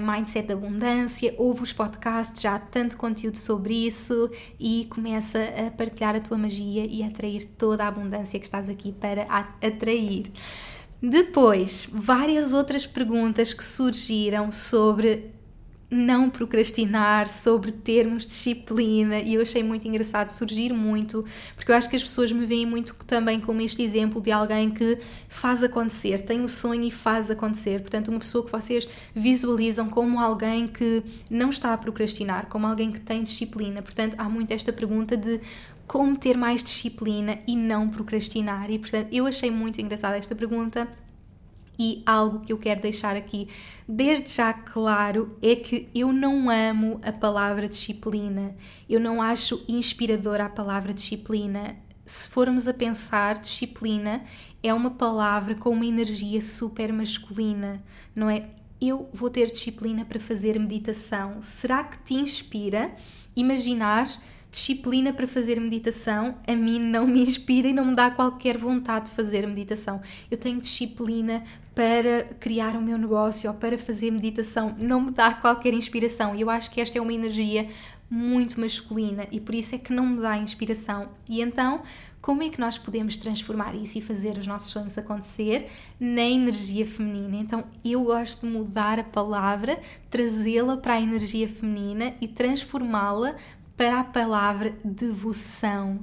[0.00, 5.70] mindset da abundância, ouve os podcasts, já há tanto conteúdo sobre isso e começa a
[5.70, 9.22] partilhar a tua magia e atrair toda a abundância que estás aqui para
[9.60, 10.30] atrair.
[11.00, 15.32] Depois, várias outras perguntas que surgiram sobre
[15.90, 21.24] não procrastinar, sobre termos disciplina, e eu achei muito engraçado surgir muito,
[21.56, 24.70] porque eu acho que as pessoas me veem muito também como este exemplo de alguém
[24.70, 27.80] que faz acontecer, tem o um sonho e faz acontecer.
[27.80, 32.92] Portanto, uma pessoa que vocês visualizam como alguém que não está a procrastinar, como alguém
[32.92, 33.80] que tem disciplina.
[33.80, 35.40] Portanto, há muito esta pergunta de
[35.86, 38.70] como ter mais disciplina e não procrastinar.
[38.70, 40.86] E portanto, eu achei muito engraçada esta pergunta
[41.78, 43.48] e algo que eu quero deixar aqui
[43.88, 48.56] desde já claro é que eu não amo a palavra disciplina,
[48.88, 51.76] eu não acho inspiradora a palavra disciplina.
[52.04, 54.24] Se formos a pensar, disciplina
[54.62, 57.82] é uma palavra com uma energia super masculina,
[58.14, 58.48] não é?
[58.80, 61.42] Eu vou ter disciplina para fazer meditação.
[61.42, 62.92] Será que te inspira
[63.36, 64.06] imaginar
[64.58, 69.06] disciplina para fazer meditação a mim não me inspira e não me dá qualquer vontade
[69.06, 70.00] de fazer meditação.
[70.28, 71.44] Eu tenho disciplina
[71.76, 76.34] para criar o meu negócio ou para fazer meditação, não me dá qualquer inspiração.
[76.34, 77.68] E eu acho que esta é uma energia
[78.10, 81.10] muito masculina e por isso é que não me dá inspiração.
[81.28, 81.82] E então,
[82.20, 86.84] como é que nós podemos transformar isso e fazer os nossos sonhos acontecer na energia
[86.84, 87.36] feminina?
[87.36, 89.78] Então, eu gosto de mudar a palavra,
[90.10, 93.36] trazê-la para a energia feminina e transformá-la
[93.78, 96.00] para a palavra devoção.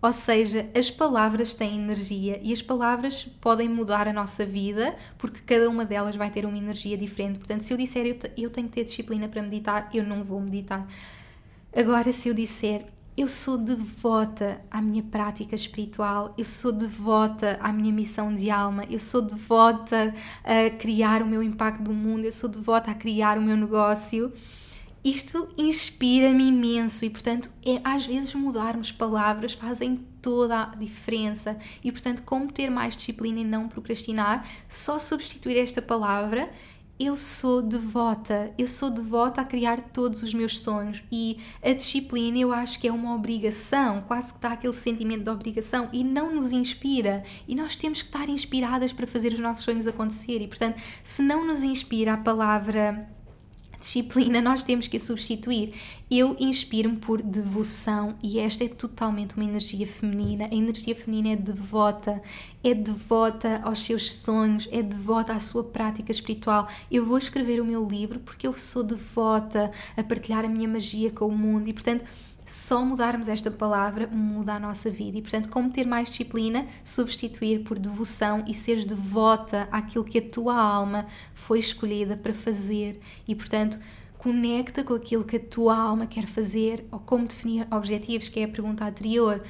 [0.00, 5.40] Ou seja, as palavras têm energia e as palavras podem mudar a nossa vida porque
[5.44, 7.38] cada uma delas vai ter uma energia diferente.
[7.38, 10.40] Portanto, se eu disser eu, eu tenho que ter disciplina para meditar, eu não vou
[10.40, 10.88] meditar.
[11.76, 17.72] Agora, se eu disser eu sou devota à minha prática espiritual, eu sou devota à
[17.72, 20.14] minha missão de alma, eu sou devota
[20.44, 24.32] a criar o meu impacto do mundo, eu sou devota a criar o meu negócio
[25.04, 31.56] isto inspira-me imenso e, portanto, é, às vezes mudarmos palavras fazem toda a diferença.
[31.82, 36.50] E, portanto, como ter mais disciplina e não procrastinar, só substituir esta palavra.
[37.00, 42.38] Eu sou devota, eu sou devota a criar todos os meus sonhos e a disciplina
[42.38, 46.34] eu acho que é uma obrigação, quase que dá aquele sentimento de obrigação e não
[46.34, 47.22] nos inspira.
[47.46, 50.42] E nós temos que estar inspiradas para fazer os nossos sonhos acontecer.
[50.42, 53.08] E portanto, se não nos inspira a palavra
[53.78, 55.74] disciplina nós temos que substituir.
[56.10, 60.46] Eu inspiro-me por devoção e esta é totalmente uma energia feminina.
[60.50, 62.22] A energia feminina é devota,
[62.64, 66.68] é devota aos seus sonhos, é devota à sua prática espiritual.
[66.90, 71.10] Eu vou escrever o meu livro porque eu sou devota a partilhar a minha magia
[71.10, 72.04] com o mundo e, portanto,
[72.50, 75.18] só mudarmos esta palavra muda a nossa vida.
[75.18, 80.22] E, portanto, como ter mais disciplina, substituir por devoção e seres devota àquilo que a
[80.22, 83.00] tua alma foi escolhida para fazer.
[83.26, 83.78] E, portanto,
[84.16, 88.44] conecta com aquilo que a tua alma quer fazer ou como definir objetivos, que é
[88.44, 89.42] a pergunta anterior.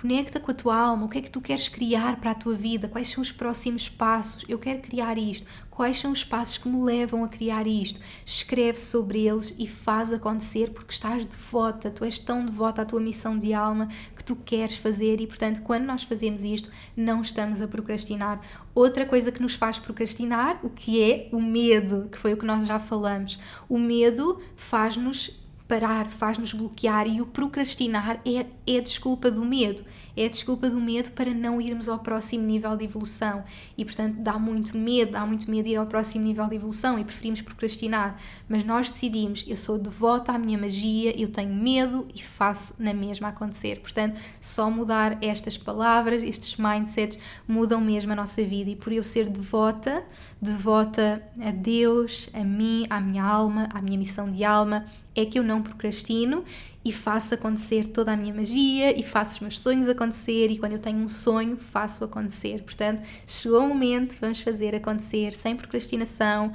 [0.00, 2.54] Conecta com a tua alma, o que é que tu queres criar para a tua
[2.54, 4.44] vida, quais são os próximos passos.
[4.48, 5.44] Eu quero criar isto.
[5.68, 8.00] Quais são os passos que me levam a criar isto?
[8.24, 13.00] Escreve sobre eles e faz acontecer porque estás devota, tu és tão devota à tua
[13.00, 17.60] missão de alma que tu queres fazer e, portanto, quando nós fazemos isto, não estamos
[17.60, 18.40] a procrastinar.
[18.74, 22.46] Outra coisa que nos faz procrastinar, o que é o medo, que foi o que
[22.46, 23.38] nós já falamos.
[23.68, 25.37] O medo faz-nos
[25.68, 29.84] parar, faz-nos bloquear e o procrastinar é, é a desculpa do medo.
[30.16, 33.44] É a desculpa do medo para não irmos ao próximo nível de evolução.
[33.76, 37.04] E portanto dá muito medo, dá muito medo ir ao próximo nível de evolução e
[37.04, 38.18] preferimos procrastinar.
[38.48, 42.94] Mas nós decidimos, eu sou devota à minha magia, eu tenho medo e faço na
[42.94, 43.80] mesma acontecer.
[43.80, 48.70] Portanto, só mudar estas palavras, estes mindsets, mudam mesmo a nossa vida.
[48.70, 50.02] E por eu ser devota,
[50.40, 54.84] devota a Deus, a mim, à minha alma, à minha missão de alma,
[55.18, 56.44] é que eu não procrastino
[56.84, 60.72] e faço acontecer toda a minha magia e faço os meus sonhos acontecer e quando
[60.72, 62.62] eu tenho um sonho faço acontecer.
[62.62, 66.52] Portanto, chegou o momento, vamos fazer acontecer sem procrastinação,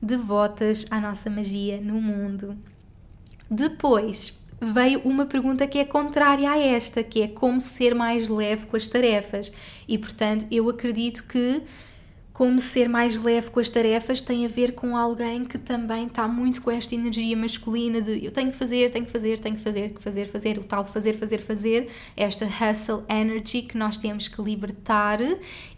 [0.00, 2.56] devotas à nossa magia no mundo.
[3.50, 8.66] Depois veio uma pergunta que é contrária a esta, que é como ser mais leve
[8.66, 9.52] com as tarefas.
[9.86, 11.62] E portanto, eu acredito que
[12.36, 16.28] como ser mais leve com as tarefas tem a ver com alguém que também está
[16.28, 19.62] muito com esta energia masculina de eu tenho que fazer, tenho que fazer, tenho que
[19.62, 24.42] fazer, fazer, fazer, o tal fazer, fazer, fazer, esta hustle energy que nós temos que
[24.42, 25.18] libertar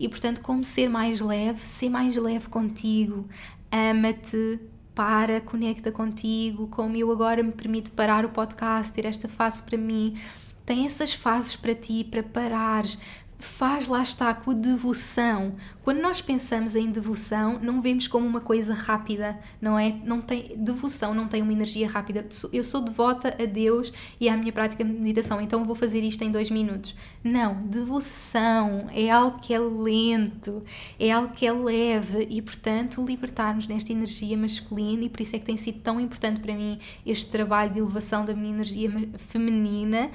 [0.01, 3.29] e, portanto, como ser mais leve, ser mais leve contigo,
[3.71, 4.59] ama-te,
[4.97, 9.79] para, conecta contigo, como eu agora me permito parar o podcast, ter esta fase para
[9.79, 10.19] mim.
[10.67, 12.99] Tem essas fases para ti, para parares,
[13.39, 15.55] faz lá está com a devoção.
[15.82, 19.97] Quando nós pensamos em devoção, não vemos como uma coisa rápida, não é?
[20.05, 22.26] Não tem devoção, não tem uma energia rápida.
[22.53, 26.22] Eu sou devota a Deus e à minha prática de meditação, então vou fazer isto
[26.22, 26.95] em dois minutos.
[27.22, 30.62] Não, devoção é algo que é lento,
[30.99, 35.39] é algo que é leve e, portanto, libertarmos nesta energia masculina e por isso é
[35.39, 40.11] que tem sido tão importante para mim este trabalho de elevação da minha energia feminina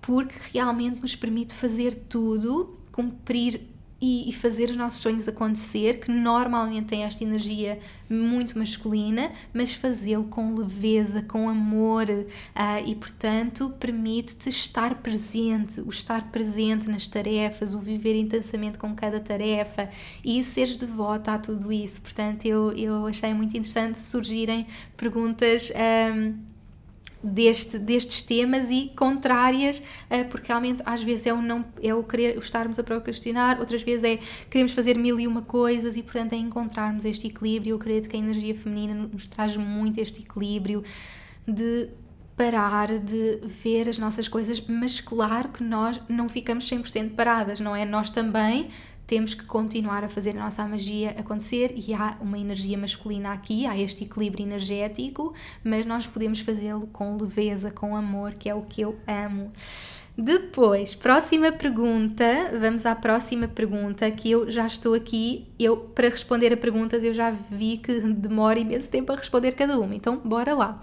[0.00, 6.88] porque realmente nos permite fazer tudo, cumprir e, fazer os nossos sonhos acontecer, que normalmente
[6.88, 7.78] tem esta energia
[8.08, 12.26] muito masculina, mas fazê-lo com leveza, com amor uh,
[12.86, 19.18] e, portanto, permite-te estar presente, o estar presente nas tarefas, o viver intensamente com cada
[19.18, 19.88] tarefa
[20.22, 22.02] e seres devota a tudo isso.
[22.02, 24.66] Portanto, eu, eu achei muito interessante surgirem
[24.96, 25.72] perguntas.
[25.74, 26.55] Um,
[27.22, 32.02] deste, destes temas e contrárias, uh, porque realmente às vezes é o, não, é o
[32.02, 34.18] querer o estarmos a procrastinar, outras vezes é
[34.50, 37.72] queremos fazer mil e uma coisas e portanto é encontrarmos este equilíbrio.
[37.72, 40.84] Eu acredito que a energia feminina nos traz muito este equilíbrio
[41.46, 41.88] de
[42.36, 47.74] parar de ver as nossas coisas, mas claro que nós não ficamos 100% paradas, não
[47.74, 47.84] é?
[47.86, 48.68] Nós também
[49.06, 53.66] temos que continuar a fazer a nossa magia acontecer e há uma energia masculina aqui,
[53.66, 55.32] há este equilíbrio energético,
[55.62, 59.50] mas nós podemos fazê-lo com leveza, com amor, que é o que eu amo.
[60.18, 62.24] Depois, próxima pergunta,
[62.58, 67.12] vamos à próxima pergunta, que eu já estou aqui, eu para responder a perguntas eu
[67.12, 70.80] já vi que demora imenso tempo a responder cada uma, então bora lá.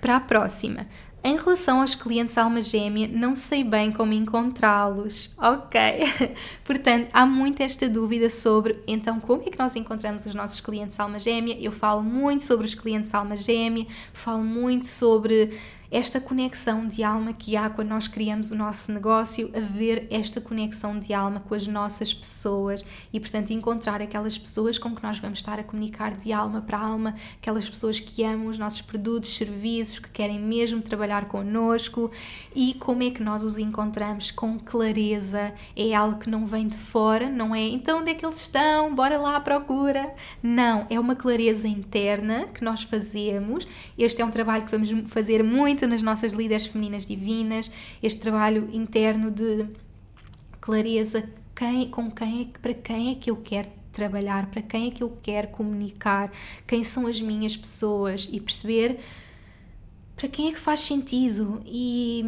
[0.00, 0.86] Para a próxima,
[1.26, 5.28] em relação aos clientes alma gêmea, não sei bem como encontrá-los.
[5.36, 5.80] Ok.
[6.62, 11.00] Portanto, há muito esta dúvida sobre então como é que nós encontramos os nossos clientes
[11.00, 11.58] alma gêmea.
[11.60, 15.50] Eu falo muito sobre os clientes alma gêmea, falo muito sobre
[15.90, 20.98] esta conexão de alma que há quando nós criamos o nosso negócio, haver esta conexão
[20.98, 25.38] de alma com as nossas pessoas e, portanto, encontrar aquelas pessoas com que nós vamos
[25.38, 29.98] estar a comunicar de alma para alma, aquelas pessoas que amam os nossos produtos, serviços,
[29.98, 32.10] que querem mesmo trabalhar connosco
[32.54, 35.52] e como é que nós os encontramos com clareza.
[35.76, 38.94] É algo que não vem de fora, não é então onde é que eles estão,
[38.94, 40.14] bora lá à procura.
[40.42, 43.66] Não, é uma clareza interna que nós fazemos.
[43.98, 47.70] Este é um trabalho que vamos fazer muito nas nossas líderes femininas divinas,
[48.00, 49.66] este trabalho interno de
[50.60, 54.90] clareza, quem, com quem é, para quem é que eu quero trabalhar, para quem é
[54.90, 56.30] que eu quero comunicar,
[56.66, 58.98] quem são as minhas pessoas e perceber
[60.14, 62.24] para quem é que faz sentido e,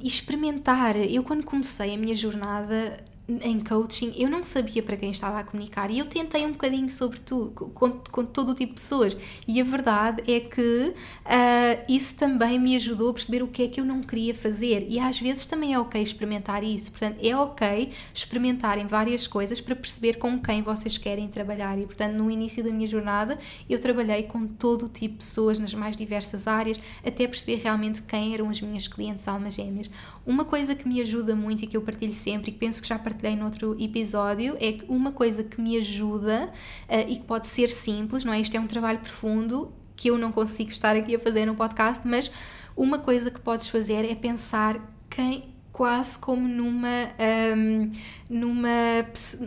[0.00, 0.96] e experimentar.
[0.96, 3.02] Eu, quando comecei a minha jornada,
[3.42, 6.90] em coaching, eu não sabia para quem estava a comunicar e eu tentei um bocadinho
[6.90, 9.16] sobre tudo, com, com todo o tipo de pessoas.
[9.46, 13.68] E a verdade é que uh, isso também me ajudou a perceber o que é
[13.68, 14.86] que eu não queria fazer.
[14.88, 16.90] E às vezes também é ok experimentar isso.
[16.90, 21.78] Portanto, é ok experimentarem várias coisas para perceber com quem vocês querem trabalhar.
[21.78, 25.58] E, portanto, no início da minha jornada, eu trabalhei com todo o tipo de pessoas
[25.58, 29.90] nas mais diversas áreas, até perceber realmente quem eram as minhas clientes almas gêmeas.
[30.24, 32.88] Uma coisa que me ajuda muito e que eu partilho sempre e que penso que
[32.88, 36.50] já partilhei noutro episódio é que uma coisa que me ajuda
[36.88, 38.40] uh, e que pode ser simples, não é?
[38.40, 42.06] Isto é um trabalho profundo que eu não consigo estar aqui a fazer no podcast,
[42.06, 42.30] mas
[42.76, 47.08] uma coisa que podes fazer é pensar quem quase como numa
[47.56, 47.90] um,
[48.28, 48.68] numa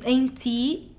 [0.06, 0.92] em ti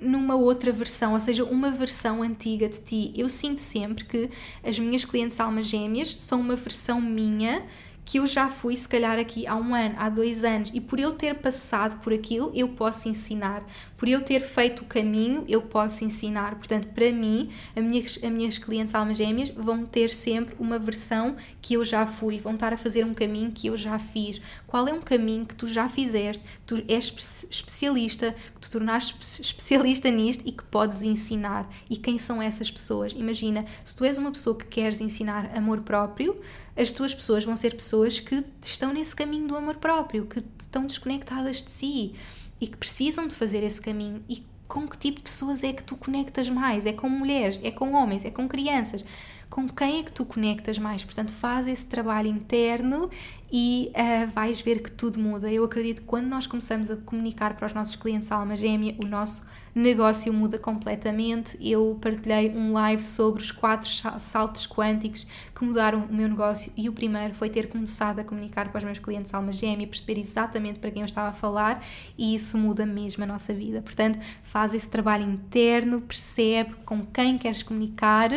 [0.00, 3.12] numa outra versão, ou seja, uma versão antiga de ti.
[3.16, 4.30] Eu sinto sempre que
[4.62, 7.64] as minhas clientes almas gêmeas são uma versão minha
[8.08, 10.98] que eu já fui, se calhar, aqui há um ano, há dois anos, e por
[10.98, 13.62] eu ter passado por aquilo, eu posso ensinar.
[13.98, 16.54] Por eu ter feito o caminho, eu posso ensinar.
[16.54, 21.34] Portanto, para mim, as minhas, as minhas clientes almas gêmeas vão ter sempre uma versão
[21.60, 24.40] que eu já fui, vão estar a fazer um caminho que eu já fiz.
[24.68, 27.12] Qual é um caminho que tu já fizeste, que tu és
[27.50, 31.68] especialista, que tu tornaste especialista nisto e que podes ensinar?
[31.90, 33.12] E quem são essas pessoas?
[33.12, 36.40] Imagina, se tu és uma pessoa que queres ensinar amor próprio,
[36.76, 40.86] as tuas pessoas vão ser pessoas que estão nesse caminho do amor próprio, que estão
[40.86, 42.14] desconectadas de si
[42.60, 44.22] e que precisam de fazer esse caminho.
[44.28, 46.86] E com que tipo de pessoas é que tu conectas mais?
[46.86, 49.04] É com mulheres, é com homens, é com crianças?
[49.50, 51.02] Com quem é que tu conectas mais?
[51.04, 53.08] Portanto, faz esse trabalho interno
[53.50, 55.50] e uh, vais ver que tudo muda.
[55.50, 59.06] Eu acredito que quando nós começamos a comunicar para os nossos clientes alma gêmea, o
[59.06, 61.56] nosso negócio muda completamente.
[61.60, 63.88] Eu partilhei um live sobre os quatro
[64.18, 68.68] saltos quânticos que mudaram o meu negócio e o primeiro foi ter começado a comunicar
[68.70, 71.82] para os meus clientes alma gêmea, perceber exatamente para quem eu estava a falar
[72.18, 73.80] e isso muda mesmo a nossa vida.
[73.80, 78.30] Portanto, faz esse trabalho interno, percebe com quem queres comunicar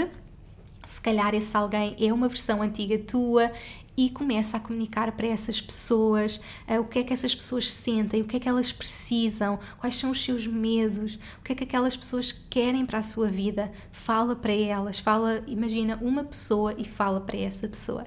[0.91, 3.49] se calhar esse alguém é uma versão antiga tua,
[3.95, 6.37] e começa a comunicar para essas pessoas
[6.67, 9.95] uh, o que é que essas pessoas sentem, o que é que elas precisam, quais
[9.95, 13.71] são os seus medos, o que é que aquelas pessoas querem para a sua vida.
[13.91, 18.05] Fala para elas, fala, imagina uma pessoa e fala para essa pessoa.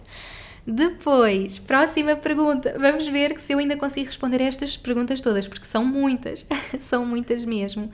[0.67, 2.75] Depois, próxima pergunta.
[2.79, 6.47] Vamos ver se eu ainda consigo responder estas perguntas todas, porque são muitas,
[6.79, 7.91] são muitas mesmo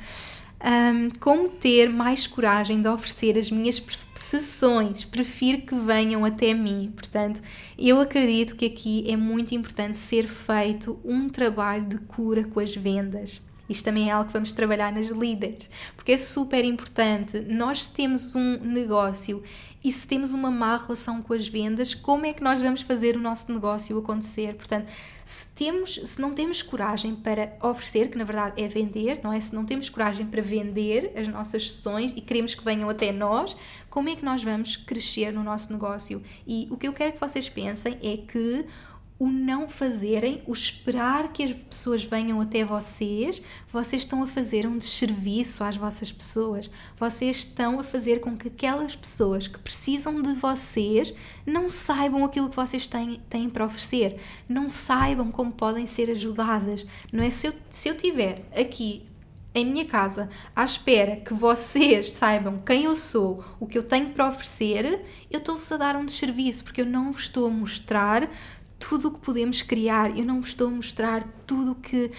[0.62, 3.82] um, como ter mais coragem de oferecer as minhas
[4.14, 5.04] sessões.
[5.04, 6.92] Prefiro que venham até mim.
[6.94, 7.40] Portanto,
[7.78, 12.74] eu acredito que aqui é muito importante ser feito um trabalho de cura com as
[12.74, 13.40] vendas.
[13.70, 17.38] Isto também é algo que vamos trabalhar nas líderes, porque é super importante.
[17.38, 19.44] Nós temos um negócio
[19.82, 23.16] e se temos uma má relação com as vendas, como é que nós vamos fazer
[23.16, 24.54] o nosso negócio acontecer?
[24.54, 24.90] Portanto,
[25.24, 29.40] se, temos, se não temos coragem para oferecer, que na verdade é vender, não é?
[29.40, 33.56] Se não temos coragem para vender as nossas sessões e queremos que venham até nós,
[33.88, 36.22] como é que nós vamos crescer no nosso negócio?
[36.46, 38.66] E o que eu quero que vocês pensem é que
[39.20, 44.66] o não fazerem, o esperar que as pessoas venham até vocês, vocês estão a fazer
[44.66, 46.70] um desserviço às vossas pessoas.
[46.98, 51.12] Vocês estão a fazer com que aquelas pessoas que precisam de vocês
[51.44, 54.18] não saibam aquilo que vocês têm, têm para oferecer,
[54.48, 56.86] não saibam como podem ser ajudadas.
[57.12, 59.06] Não é se eu, se eu tiver aqui
[59.54, 64.10] em minha casa à espera que vocês saibam quem eu sou, o que eu tenho
[64.10, 68.30] para oferecer, eu estou-vos a dar um desserviço, porque eu não vos estou a mostrar
[68.80, 70.18] tudo o que podemos criar.
[70.18, 72.10] Eu não vos estou a mostrar tudo o que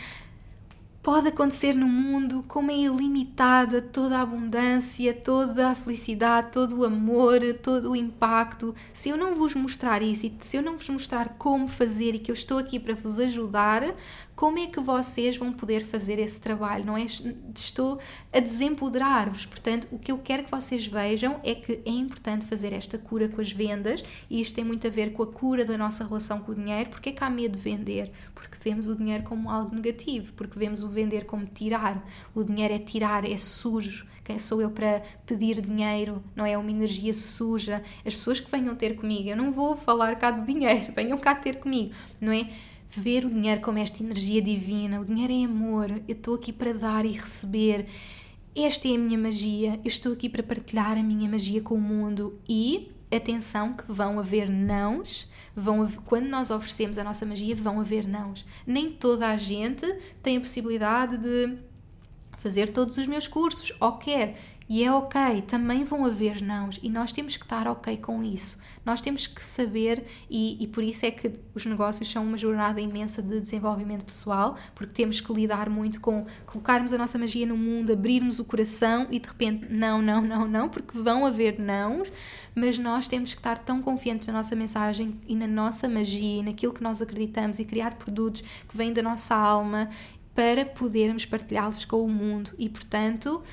[1.01, 6.85] pode acontecer no mundo, como é ilimitada toda a abundância, toda a felicidade, todo o
[6.85, 8.75] amor, todo o impacto.
[8.93, 12.19] Se eu não vos mostrar isso e se eu não vos mostrar como fazer e
[12.19, 13.95] que eu estou aqui para vos ajudar,
[14.35, 16.85] como é que vocês vão poder fazer esse trabalho?
[16.85, 17.05] Não é?
[17.55, 17.99] Estou
[18.31, 19.45] a desempoderar-vos.
[19.45, 23.27] Portanto, o que eu quero que vocês vejam é que é importante fazer esta cura
[23.27, 26.39] com as vendas e isto tem muito a ver com a cura da nossa relação
[26.39, 26.89] com o dinheiro.
[26.89, 28.11] Porque é que há medo de vender?
[28.33, 32.05] Porque vemos o dinheiro como algo negativo, porque vemos o vender como tirar.
[32.33, 34.05] O dinheiro é tirar, é sujo.
[34.23, 36.23] Quem sou eu para pedir dinheiro?
[36.35, 37.83] Não é uma energia suja.
[38.05, 41.35] As pessoas que venham ter comigo, eu não vou falar cá de dinheiro, venham cá
[41.35, 42.49] ter comigo, não é?
[42.93, 44.99] ver o dinheiro como esta energia divina.
[44.99, 47.87] O dinheiro é amor, eu estou aqui para dar e receber.
[48.53, 51.81] Esta é a minha magia, eu estou aqui para partilhar a minha magia com o
[51.81, 57.79] mundo e atenção que vão haver nãos, vão quando nós oferecemos a nossa magia, vão
[57.79, 58.45] haver nãos.
[58.65, 59.85] Nem toda a gente
[60.23, 61.57] tem a possibilidade de
[62.37, 64.39] fazer todos os meus cursos, ou quer.
[64.69, 68.57] E é ok, também vão haver nãos e nós temos que estar ok com isso.
[68.85, 72.79] Nós temos que saber, e, e, por isso é que os negócios são uma jornada
[72.79, 77.57] imensa de desenvolvimento pessoal, porque temos que lidar muito com colocarmos a nossa magia no
[77.57, 82.11] mundo, abrirmos o coração e de repente, não, não, não, não, porque vão haver nãos,
[82.55, 86.43] mas nós temos que estar tão confiantes na nossa mensagem e na nossa magia e
[86.43, 89.89] naquilo que nós acreditamos e criar produtos que vêm da nossa alma
[90.33, 93.43] para podermos partilhá-los com o mundo e, portanto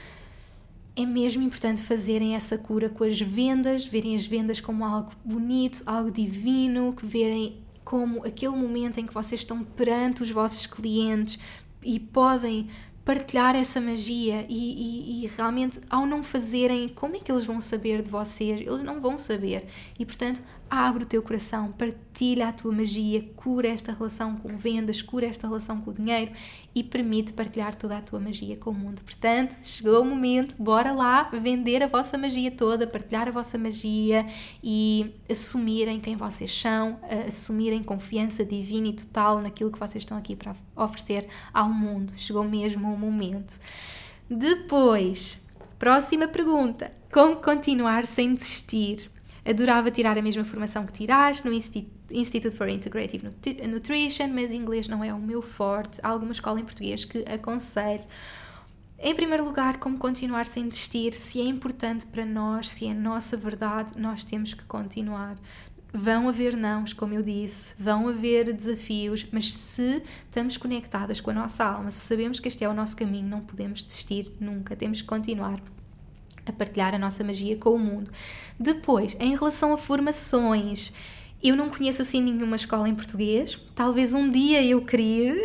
[0.98, 5.80] é mesmo importante fazerem essa cura com as vendas, verem as vendas como algo bonito,
[5.86, 11.38] algo divino, que verem como aquele momento em que vocês estão perante os vossos clientes
[11.84, 12.68] e podem
[13.04, 17.60] partilhar essa magia e, e, e, realmente ao não fazerem, como é que eles vão
[17.60, 18.60] saber de vocês?
[18.60, 19.66] Eles não vão saber.
[19.98, 25.00] E portanto, abre o teu coração, partilha a tua magia, cura esta relação com vendas,
[25.02, 26.32] cura esta relação com o dinheiro
[26.74, 29.02] e permite partilhar toda a tua magia com o mundo.
[29.02, 34.26] Portanto, chegou o momento, bora lá vender a vossa magia toda, partilhar a vossa magia
[34.62, 40.36] e assumirem quem vocês são, assumirem confiança divina e total naquilo que vocês estão aqui
[40.36, 42.12] para oferecer ao mundo.
[42.16, 43.58] Chegou mesmo o momento.
[44.30, 45.40] Depois,
[45.78, 49.10] próxima pergunta: como continuar sem desistir?
[49.48, 53.30] Adorava tirar a mesma formação que tiraste no Institute for Integrative
[53.66, 55.98] Nutrition, mas inglês não é o meu forte.
[56.02, 58.04] Há alguma escola em português que aconselho.
[58.98, 61.14] Em primeiro lugar, como continuar sem desistir?
[61.14, 65.38] Se é importante para nós, se é nossa verdade, nós temos que continuar.
[65.94, 71.34] Vão haver nãos, como eu disse, vão haver desafios, mas se estamos conectadas com a
[71.34, 75.00] nossa alma, se sabemos que este é o nosso caminho, não podemos desistir nunca, temos
[75.00, 75.58] que continuar
[76.50, 78.10] a partilhar a nossa magia com o mundo.
[78.58, 80.92] Depois, em relação a formações,
[81.42, 83.58] eu não conheço assim nenhuma escola em português.
[83.74, 85.36] Talvez um dia eu queria,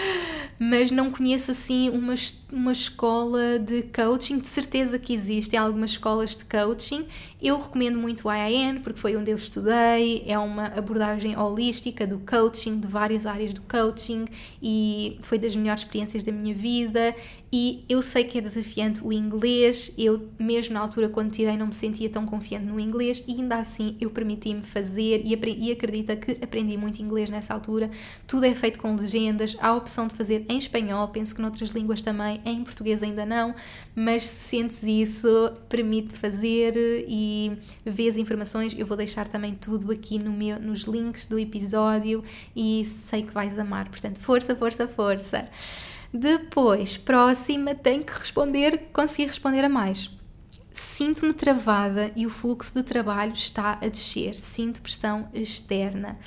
[0.60, 2.14] mas não conheço assim uma,
[2.52, 4.38] uma escola de coaching.
[4.38, 7.06] De certeza que existem algumas escolas de coaching.
[7.42, 10.22] Eu recomendo muito o IIN porque foi onde eu estudei.
[10.28, 14.26] É uma abordagem holística do coaching, de várias áreas do coaching
[14.62, 17.12] e foi das melhores experiências da minha vida.
[17.54, 19.92] E eu sei que é desafiante o inglês.
[19.98, 23.56] Eu, mesmo na altura, quando tirei, não me sentia tão confiante no inglês e ainda
[23.56, 27.90] assim eu permiti-me fazer e, e acredita que aprendi muito inglês nessa altura.
[28.24, 29.56] Tudo é feito com legendas.
[29.58, 33.26] Há a opção de fazer em espanhol, penso que noutras línguas também, em português ainda
[33.26, 33.52] não,
[33.96, 35.28] mas se sentes isso,
[35.68, 37.31] permite fazer e
[37.84, 38.74] vês informações.
[38.76, 42.22] Eu vou deixar também tudo aqui no meu, nos links do episódio
[42.54, 43.88] e sei que vais amar.
[43.88, 45.48] Portanto, força, força, força.
[46.12, 50.10] Depois, próxima, tenho que responder, conseguir responder a mais.
[50.72, 54.34] Sinto-me travada e o fluxo de trabalho está a descer.
[54.34, 56.18] Sinto pressão externa.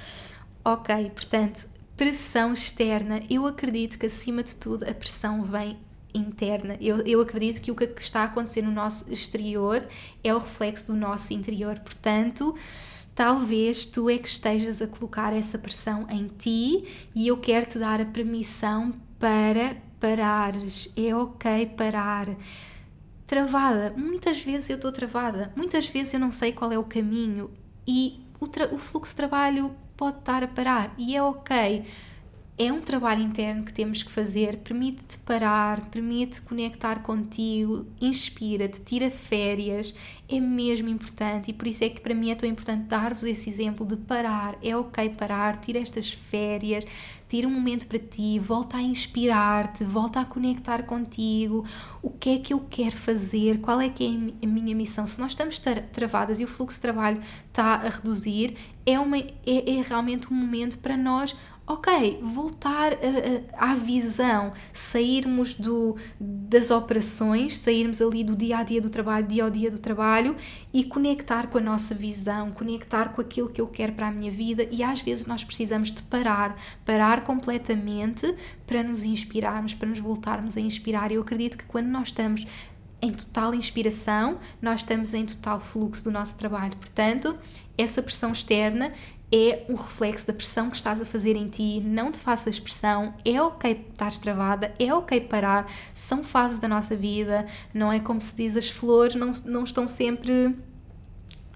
[0.63, 5.77] Ok, portanto, pressão externa, eu acredito que acima de tudo a pressão vem
[6.15, 6.77] interna.
[6.79, 9.85] Eu, eu acredito que o que está a acontecer no nosso exterior
[10.23, 11.79] é o reflexo do nosso interior.
[11.79, 12.55] Portanto,
[13.13, 17.79] talvez tu é que estejas a colocar essa pressão em ti e eu quero te
[17.79, 20.89] dar a permissão para parares.
[20.95, 22.29] É ok parar.
[23.27, 23.93] Travada.
[23.97, 25.51] Muitas vezes eu estou travada.
[25.55, 27.49] Muitas vezes eu não sei qual é o caminho
[27.87, 28.45] e o,
[28.75, 31.85] o fluxo de trabalho pode estar a parar e é ok.
[32.57, 39.11] É um trabalho interno que temos que fazer, permite-te parar, permite conectar contigo, inspira-te, tira
[39.11, 39.93] férias,
[40.29, 43.49] é mesmo importante e por isso é que para mim é tão importante dar-vos esse
[43.49, 44.57] exemplo de parar.
[44.63, 46.85] É ok parar, tira estas férias,
[47.27, 51.65] tira um momento para ti, volta a inspirar-te, volta a conectar contigo.
[52.01, 53.59] O que é que eu quero fazer?
[53.59, 55.05] Qual é que é a minha missão?
[55.05, 55.59] Se nós estamos
[55.91, 60.35] travadas e o fluxo de trabalho está a reduzir, é, uma, é, é realmente um
[60.37, 61.35] momento para nós
[61.67, 62.93] ok, voltar
[63.57, 69.43] à visão, sairmos do, das operações, sairmos ali do dia a dia do trabalho, dia
[69.43, 70.35] ao dia do trabalho
[70.71, 74.31] e conectar com a nossa visão, conectar com aquilo que eu quero para a minha
[74.31, 76.55] vida e às vezes nós precisamos de parar,
[76.85, 78.35] parar completamente
[78.67, 81.11] para nos inspirarmos, para nos voltarmos a inspirar.
[81.11, 82.45] Eu acredito que quando nós estamos
[83.01, 86.75] em total inspiração, nós estamos em total fluxo do nosso trabalho.
[86.77, 87.37] Portanto,
[87.77, 88.93] essa pressão externa
[89.35, 93.13] é um reflexo da pressão que estás a fazer em ti, não te faças pressão,
[93.25, 98.21] é ok estar travada, é ok parar, são fases da nossa vida, não é como
[98.21, 100.55] se diz, as flores não, não estão sempre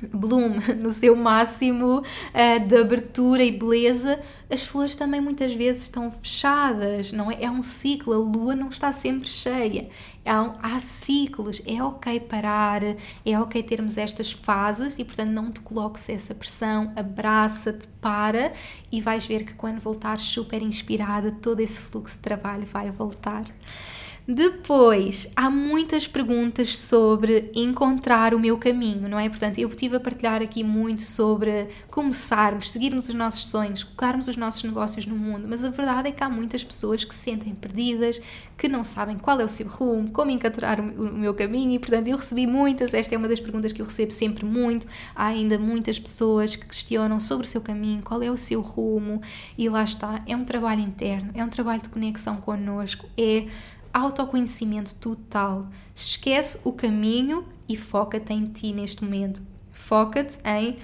[0.01, 4.19] bloom no seu máximo uh, de abertura e beleza,
[4.49, 7.43] as flores também muitas vezes estão fechadas, não é?
[7.43, 9.89] É um ciclo, a lua não está sempre cheia.
[10.25, 15.51] Há, um, há ciclos, é ok parar, é ok termos estas fases e, portanto, não
[15.51, 18.53] te coloques essa pressão, abraça-te, para
[18.91, 23.45] e vais ver que quando voltares super inspirada, todo esse fluxo de trabalho vai voltar.
[24.31, 29.27] Depois, há muitas perguntas sobre encontrar o meu caminho, não é?
[29.27, 34.37] Portanto, eu estive a partilhar aqui muito sobre começarmos, seguirmos os nossos sonhos, colocarmos os
[34.37, 37.55] nossos negócios no mundo, mas a verdade é que há muitas pessoas que se sentem
[37.55, 38.21] perdidas,
[38.55, 42.07] que não sabem qual é o seu rumo, como encontrar o meu caminho e, portanto,
[42.07, 44.85] eu recebi muitas, esta é uma das perguntas que eu recebo sempre muito.
[45.15, 49.23] Há ainda muitas pessoas que questionam sobre o seu caminho, qual é o seu rumo,
[49.57, 53.47] e lá está, é um trabalho interno, é um trabalho de conexão connosco, é
[53.93, 55.67] autoconhecimento total.
[55.93, 59.41] Esquece o caminho e foca-te em ti neste momento.
[59.71, 60.77] Foca-te em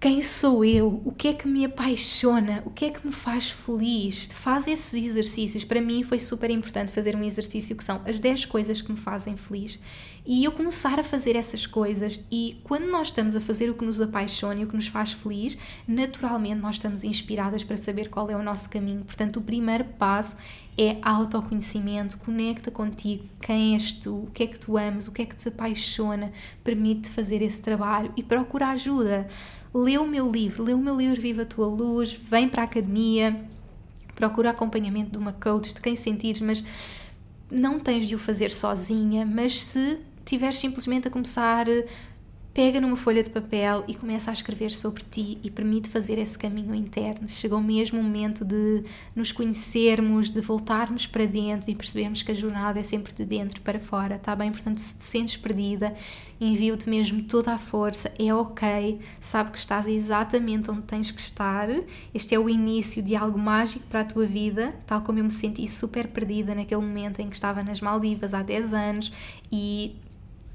[0.00, 3.50] quem sou eu, o que é que me apaixona, o que é que me faz
[3.50, 4.28] feliz.
[4.32, 5.64] Faz esses exercícios.
[5.64, 8.96] Para mim foi super importante fazer um exercício que são as 10 coisas que me
[8.96, 9.78] fazem feliz.
[10.30, 13.82] E eu começar a fazer essas coisas e quando nós estamos a fazer o que
[13.82, 15.56] nos apaixona e o que nos faz feliz,
[15.86, 19.02] naturalmente nós estamos inspiradas para saber qual é o nosso caminho.
[19.06, 20.36] Portanto, o primeiro passo
[20.76, 25.22] é autoconhecimento, conecta contigo, quem és tu, o que é que tu amas, o que
[25.22, 26.30] é que te apaixona,
[26.62, 29.26] permite fazer esse trabalho e procura ajuda.
[29.72, 32.64] Lê o meu livro, lê o meu livro Viva a Tua Luz, vem para a
[32.66, 33.44] academia,
[34.14, 36.62] procura acompanhamento de uma coach, de quem sentires, mas
[37.50, 39.98] não tens de o fazer sozinha, mas se
[40.28, 41.66] tiveres simplesmente a começar
[42.58, 46.36] pega numa folha de papel e começa a escrever sobre ti e permite fazer esse
[46.36, 47.28] caminho interno.
[47.28, 48.82] Chegou mesmo o momento de
[49.14, 53.60] nos conhecermos, de voltarmos para dentro e percebermos que a jornada é sempre de dentro
[53.60, 54.50] para fora, está bem?
[54.50, 55.94] Portanto, se te sentes perdida,
[56.40, 61.68] envio-te mesmo toda a força, é ok, sabe que estás exatamente onde tens que estar.
[62.12, 65.30] Este é o início de algo mágico para a tua vida, tal como eu me
[65.30, 69.12] senti super perdida naquele momento em que estava nas Maldivas há 10 anos
[69.52, 69.94] e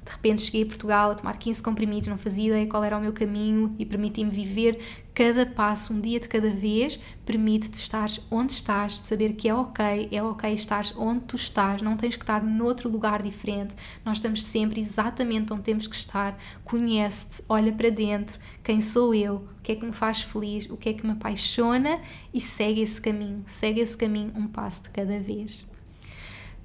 [0.06, 3.02] de repente cheguei a Portugal a tomar 15 comprimidos, não fazia ideia qual era o
[3.02, 4.80] meu caminho e permiti-me viver
[5.14, 9.54] cada passo, um dia de cada vez, permite-te estar onde estás, de saber que é
[9.54, 14.18] ok, é ok estar onde tu estás, não tens que estar noutro lugar diferente, nós
[14.18, 19.62] estamos sempre exatamente onde temos que estar, conhece-te, olha para dentro, quem sou eu, o
[19.62, 22.02] que é que me faz feliz, o que é que me apaixona
[22.34, 25.66] e segue esse caminho, segue esse caminho um passo de cada vez.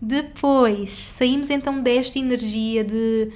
[0.01, 3.31] Depois, saímos então desta energia de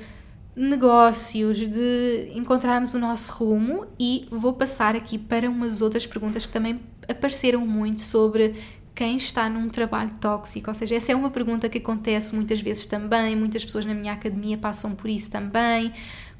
[0.55, 6.53] negócios, de encontrarmos o nosso rumo e vou passar aqui para umas outras perguntas que
[6.53, 8.55] também apareceram muito sobre
[8.95, 12.85] quem está num trabalho tóxico, ou seja, essa é uma pergunta que acontece muitas vezes
[12.85, 15.93] também, muitas pessoas na minha academia passam por isso também.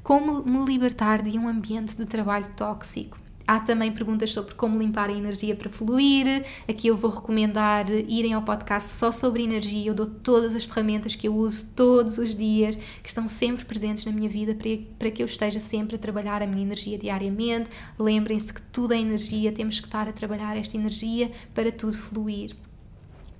[0.03, 3.22] Como me libertar de um ambiente de trabalho tóxico?
[3.45, 6.45] Há também perguntas sobre como limpar a energia para fluir.
[6.67, 9.87] Aqui eu vou recomendar irem ao podcast só sobre energia.
[9.87, 14.05] Eu dou todas as ferramentas que eu uso todos os dias, que estão sempre presentes
[14.05, 14.55] na minha vida
[14.97, 17.69] para, que eu esteja sempre a trabalhar a minha energia diariamente.
[17.99, 22.55] Lembrem-se que tudo é energia, temos que estar a trabalhar esta energia para tudo fluir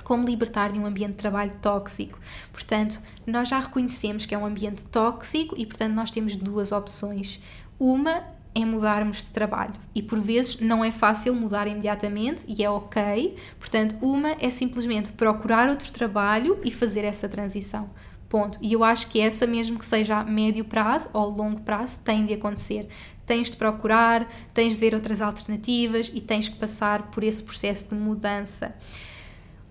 [0.04, 2.20] como libertar de um ambiente de trabalho tóxico.
[2.52, 7.40] Portanto, nós já reconhecemos que é um ambiente tóxico e, portanto, nós temos duas opções.
[7.80, 8.22] Uma
[8.56, 9.74] é mudarmos de trabalho.
[9.94, 13.36] E por vezes não é fácil mudar imediatamente e é ok.
[13.60, 17.90] Portanto, uma é simplesmente procurar outro trabalho e fazer essa transição.
[18.30, 18.58] Ponto.
[18.62, 22.26] E eu acho que essa, mesmo que seja a médio prazo ou longo prazo, tem
[22.26, 22.88] de acontecer.
[23.26, 27.90] Tens de procurar, tens de ver outras alternativas e tens que passar por esse processo
[27.90, 28.76] de mudança.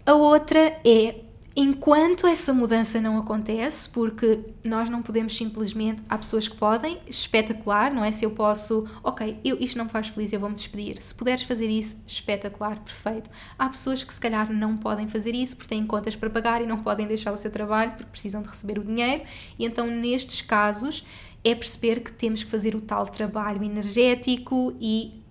[0.06, 1.16] A outra é
[1.54, 7.92] Enquanto essa mudança não acontece, porque nós não podemos simplesmente, há pessoas que podem, espetacular,
[7.92, 8.10] não é?
[8.10, 11.02] Se eu posso, ok, eu, isto não faz feliz, eu vou-me despedir.
[11.02, 13.28] Se puderes fazer isso, espetacular, perfeito.
[13.58, 16.66] Há pessoas que se calhar não podem fazer isso porque têm contas para pagar e
[16.66, 19.22] não podem deixar o seu trabalho porque precisam de receber o dinheiro,
[19.58, 21.04] e então nestes casos
[21.44, 25.21] é perceber que temos que fazer o tal trabalho energético e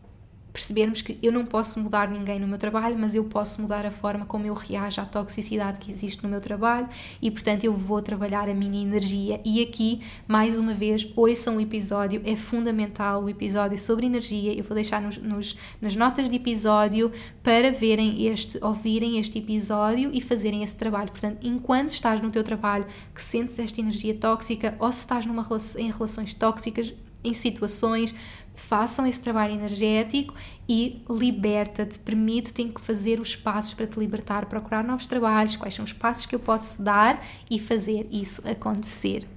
[0.52, 3.91] percebermos que eu não posso mudar ninguém no meu trabalho, mas eu posso mudar a
[3.91, 6.89] forma como eu reajo à toxicidade que existe no meu trabalho
[7.22, 9.39] e, portanto, eu vou trabalhar a minha energia.
[9.45, 14.54] E aqui, mais uma vez, ouçam o episódio, é fundamental o episódio sobre energia.
[14.54, 20.12] Eu vou deixar nos, nos, nas notas de episódio para verem este, ouvirem este episódio
[20.14, 21.12] e fazerem esse trabalho.
[21.12, 25.47] Portanto, enquanto estás no teu trabalho que sentes esta energia tóxica ou se estás numa,
[25.78, 26.93] em relações tóxicas,
[27.24, 28.14] em situações,
[28.62, 30.34] façam esse trabalho energético
[30.68, 35.84] e liberta-te, permite-te que fazer os passos para te libertar, procurar novos trabalhos, quais são
[35.84, 39.28] os passos que eu posso dar e fazer isso acontecer.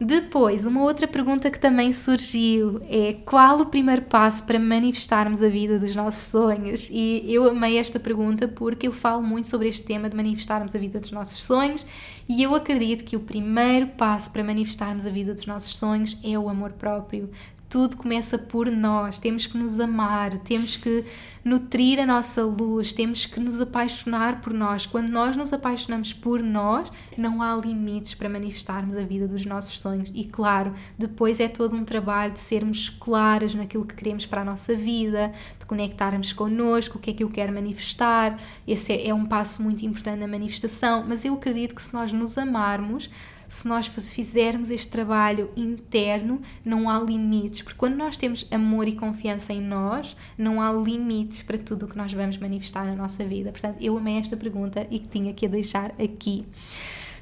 [0.00, 5.48] Depois, uma outra pergunta que também surgiu é qual o primeiro passo para manifestarmos a
[5.48, 6.88] vida dos nossos sonhos?
[6.88, 10.78] E eu amei esta pergunta porque eu falo muito sobre este tema de manifestarmos a
[10.78, 11.84] vida dos nossos sonhos
[12.28, 16.38] e eu acredito que o primeiro passo para manifestarmos a vida dos nossos sonhos é
[16.38, 17.28] o amor próprio
[17.68, 19.18] tudo começa por nós.
[19.18, 21.04] Temos que nos amar, temos que
[21.44, 24.86] nutrir a nossa luz, temos que nos apaixonar por nós.
[24.86, 29.78] Quando nós nos apaixonamos por nós, não há limites para manifestarmos a vida dos nossos
[29.78, 30.10] sonhos.
[30.14, 34.44] E claro, depois é todo um trabalho de sermos claras naquilo que queremos para a
[34.44, 38.38] nossa vida, de conectarmos connosco, o que é que eu quero manifestar.
[38.66, 42.12] Esse é, é um passo muito importante na manifestação, mas eu acredito que se nós
[42.12, 43.10] nos amarmos,
[43.48, 48.94] se nós fizermos este trabalho interno, não há limites, porque quando nós temos amor e
[48.94, 53.24] confiança em nós, não há limites para tudo o que nós vamos manifestar na nossa
[53.24, 53.50] vida.
[53.50, 56.46] Portanto, eu amei esta pergunta e que tinha que a deixar aqui.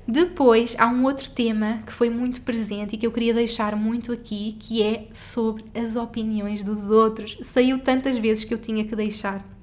[0.09, 4.13] Depois há um outro tema que foi muito presente e que eu queria deixar muito
[4.13, 7.37] aqui, que é sobre as opiniões dos outros.
[7.43, 9.56] Saiu tantas vezes que eu tinha que deixar.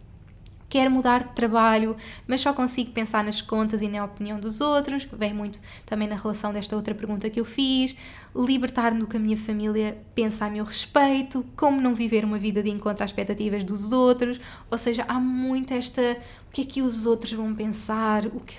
[0.74, 1.96] Quero mudar de trabalho,
[2.28, 5.08] mas só consigo pensar nas contas e na opinião dos outros.
[5.14, 7.96] Vem muito também na relação desta outra pergunta que eu fiz.
[8.36, 11.46] Libertar-me do que a minha família pensa a meu respeito.
[11.56, 14.42] Como não viver uma vida de encontro às expectativas dos outros.
[14.72, 16.18] Ou seja, há muito esta.
[16.50, 18.26] O que é que os outros vão pensar?
[18.26, 18.58] O que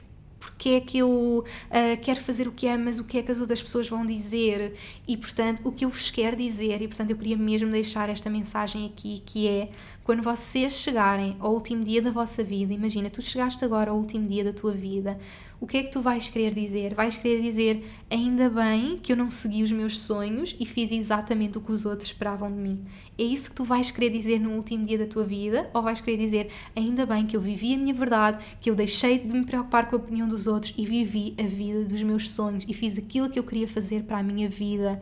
[0.64, 3.30] porque é que eu uh, quero fazer o que amo, mas o que é que
[3.30, 4.72] as outras pessoas vão dizer
[5.06, 6.80] e, portanto, o que eu vos quero dizer.
[6.80, 9.68] E, portanto, eu queria mesmo deixar esta mensagem aqui que é
[10.02, 14.26] quando vocês chegarem ao último dia da vossa vida, imagina, tu chegaste agora ao último
[14.26, 15.18] dia da tua vida,
[15.64, 16.92] o que é que tu vais querer dizer?
[16.92, 21.56] Vais querer dizer, ainda bem que eu não segui os meus sonhos e fiz exatamente
[21.56, 22.84] o que os outros esperavam de mim.
[23.16, 25.70] É isso que tu vais querer dizer no último dia da tua vida?
[25.72, 29.18] Ou vais querer dizer, ainda bem que eu vivi a minha verdade, que eu deixei
[29.18, 32.66] de me preocupar com a opinião dos outros e vivi a vida dos meus sonhos
[32.68, 35.00] e fiz aquilo que eu queria fazer para a minha vida?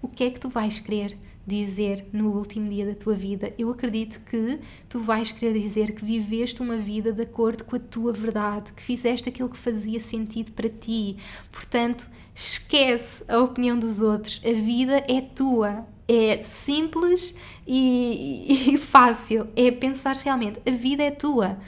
[0.00, 3.52] O que é que tu vais querer dizer no último dia da tua vida.
[3.56, 7.78] Eu acredito que tu vais querer dizer que viveste uma vida de acordo com a
[7.78, 11.16] tua verdade, que fizeste aquilo que fazia sentido para ti.
[11.52, 14.40] Portanto, esquece a opinião dos outros.
[14.44, 15.86] A vida é tua.
[16.08, 17.34] É simples
[17.66, 19.48] e, e fácil.
[19.56, 21.58] É pensar realmente: a vida é tua.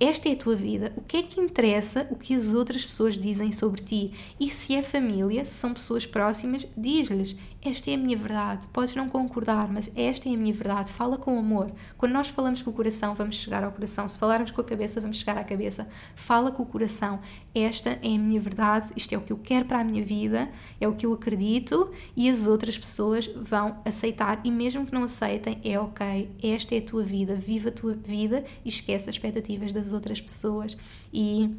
[0.00, 0.92] Esta é a tua vida.
[0.96, 4.12] O que é que interessa o que as outras pessoas dizem sobre ti?
[4.38, 8.68] E se é família, se são pessoas próximas, diz-lhes: Esta é a minha verdade.
[8.68, 10.92] Podes não concordar, mas esta é a minha verdade.
[10.92, 11.72] Fala com amor.
[11.96, 14.08] Quando nós falamos com o coração, vamos chegar ao coração.
[14.08, 15.88] Se falarmos com a cabeça, vamos chegar à cabeça.
[16.14, 17.18] Fala com o coração.
[17.52, 18.92] Esta é a minha verdade.
[18.94, 20.48] Isto é o que eu quero para a minha vida.
[20.80, 21.90] É o que eu acredito.
[22.16, 24.40] E as outras pessoas vão aceitar.
[24.44, 26.30] E mesmo que não aceitem, é ok.
[26.40, 27.34] Esta é a tua vida.
[27.34, 30.76] Viva a tua vida e esquece as expectativas das outras pessoas
[31.12, 31.50] e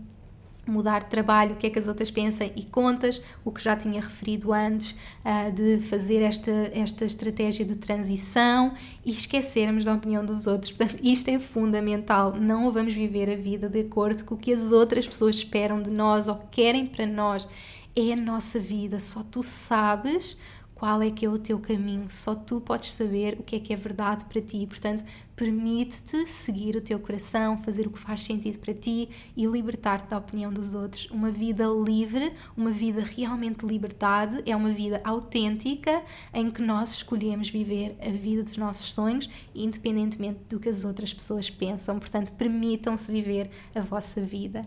[0.69, 3.75] mudar de trabalho, o que é que as outras pensam e contas, o que já
[3.75, 8.73] tinha referido antes, uh, de fazer esta, esta estratégia de transição
[9.05, 10.71] e esquecermos da opinião dos outros.
[10.71, 12.35] Portanto, isto é fundamental.
[12.35, 15.89] Não vamos viver a vida de acordo com o que as outras pessoas esperam de
[15.89, 17.47] nós ou querem para nós.
[17.95, 20.37] É a nossa vida, só tu sabes
[20.79, 23.73] qual é que é o teu caminho, só tu podes saber o que é que
[23.73, 24.65] é verdade para ti.
[24.65, 25.03] Portanto,
[25.35, 30.17] permite-te seguir o teu coração, fazer o que faz sentido para ti e libertar-te da
[30.17, 31.09] opinião dos outros.
[31.11, 36.01] Uma vida livre, uma vida realmente liberdade, é uma vida autêntica
[36.33, 41.13] em que nós escolhemos viver a vida dos nossos sonhos, independentemente do que as outras
[41.13, 41.99] pessoas pensam.
[41.99, 44.65] Portanto, permitam-se viver a vossa vida.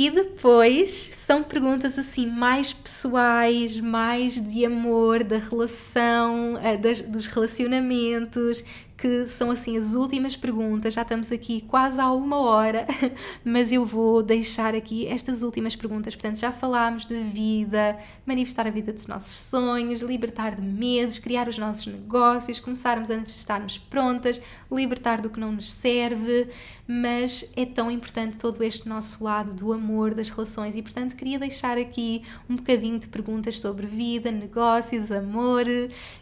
[0.00, 8.62] E depois são perguntas assim mais pessoais, mais de amor, da relação, eh, dos relacionamentos,
[8.98, 10.92] que são assim as últimas perguntas.
[10.92, 12.84] Já estamos aqui quase há uma hora,
[13.44, 16.16] mas eu vou deixar aqui estas últimas perguntas.
[16.16, 17.96] Portanto, já falámos de vida,
[18.26, 23.32] manifestar a vida dos nossos sonhos, libertar de medos, criar os nossos negócios, começarmos antes
[23.32, 24.40] de estarmos prontas,
[24.70, 26.48] libertar do que não nos serve,
[26.86, 31.38] mas é tão importante todo este nosso lado do amor, das relações e, portanto, queria
[31.38, 35.66] deixar aqui um bocadinho de perguntas sobre vida, negócios, amor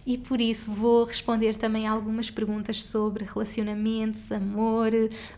[0.05, 4.91] e por isso vou responder também algumas perguntas perguntas sobre relacionamentos, amor.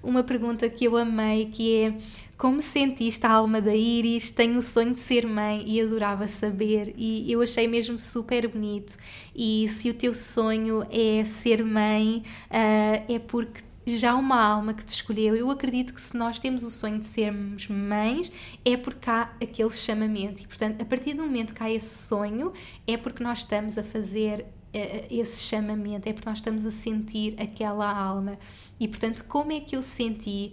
[0.02, 1.96] Uma pergunta que eu amei que é
[2.36, 4.30] como sentiste a alma da Iris?
[4.30, 8.96] Tenho o sonho de ser mãe e adorava saber e eu achei mesmo super bonito.
[9.34, 14.84] E se o teu sonho é ser mãe, uh, é porque já uma alma que
[14.84, 15.34] te escolheu.
[15.34, 18.30] Eu acredito que se nós temos o sonho de sermos mães,
[18.64, 20.42] é porque há aquele chamamento.
[20.42, 22.52] E, portanto, a partir do momento que há esse sonho,
[22.86, 27.90] é porque nós estamos a fazer esse chamamento, é porque nós estamos a sentir aquela
[27.90, 28.38] alma.
[28.78, 30.52] E portanto, como é que eu senti?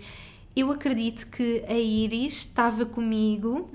[0.55, 3.69] Eu acredito que a Iris estava comigo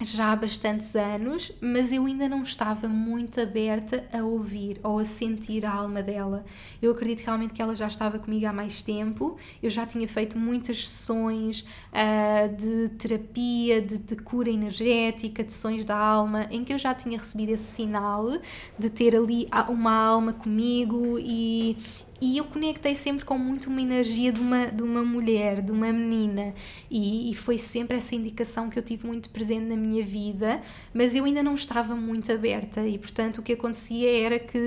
[0.00, 5.06] já há bastantes anos, mas eu ainda não estava muito aberta a ouvir ou a
[5.06, 6.44] sentir a alma dela.
[6.82, 10.38] Eu acredito realmente que ela já estava comigo há mais tempo, eu já tinha feito
[10.38, 11.60] muitas sessões
[11.92, 16.94] uh, de terapia, de, de, cura energética, de sessões da alma, em que eu já
[16.94, 18.38] tinha recebido esse sinal
[18.78, 21.76] de ter ali uma alma comigo e,
[22.20, 25.92] e eu conectei sempre com muito uma energia de uma, de uma mulher, de uma
[25.92, 26.54] menina,
[26.90, 30.60] e, e, foi sempre essa indicação que eu tive muito presente na minha vida,
[30.94, 34.58] mas eu ainda não estava muito aberta, e portanto o que acontecia era que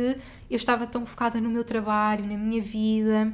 [0.49, 3.33] eu estava tão focada no meu trabalho, na minha vida,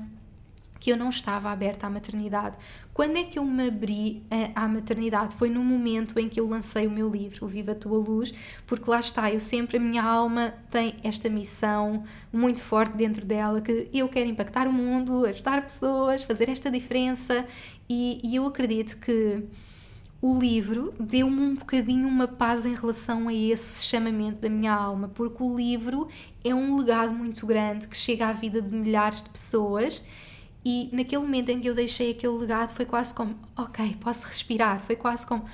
[0.86, 2.56] que eu não estava aberta à maternidade.
[2.94, 5.36] Quando é que eu me abri eh, à maternidade?
[5.36, 8.32] Foi no momento em que eu lancei o meu livro, O Viva a Tua Luz,
[8.68, 13.62] porque lá está, eu sempre, a minha alma tem esta missão muito forte dentro dela,
[13.62, 17.48] que eu quero impactar o mundo, ajudar pessoas, fazer esta diferença,
[17.90, 19.44] e, e eu acredito que
[20.22, 25.10] o livro deu-me um bocadinho uma paz em relação a esse chamamento da minha alma,
[25.16, 26.08] porque o livro
[26.44, 30.04] é um legado muito grande que chega à vida de milhares de pessoas
[30.66, 34.82] e naquele momento em que eu deixei aquele legado foi quase como, ok, posso respirar,
[34.82, 35.46] foi quase como,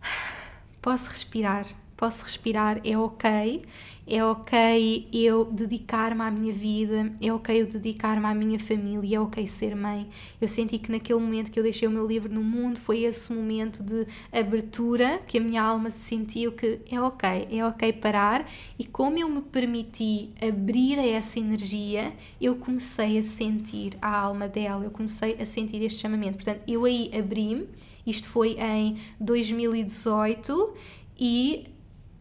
[0.80, 1.66] posso respirar,
[1.98, 3.60] posso respirar, é ok,
[4.06, 9.20] é ok eu dedicar-me à minha vida, é ok eu dedicar-me à minha família, é
[9.20, 10.08] ok ser mãe.
[10.40, 13.32] Eu senti que naquele momento que eu deixei o meu livro no mundo foi esse
[13.32, 18.84] momento de abertura que a minha alma sentiu que é ok, é ok parar e
[18.84, 24.84] como eu me permiti abrir a essa energia, eu comecei a sentir a alma dela,
[24.84, 26.36] eu comecei a sentir este chamamento.
[26.36, 27.66] Portanto, eu aí abri-me,
[28.06, 30.74] isto foi em 2018
[31.18, 31.77] e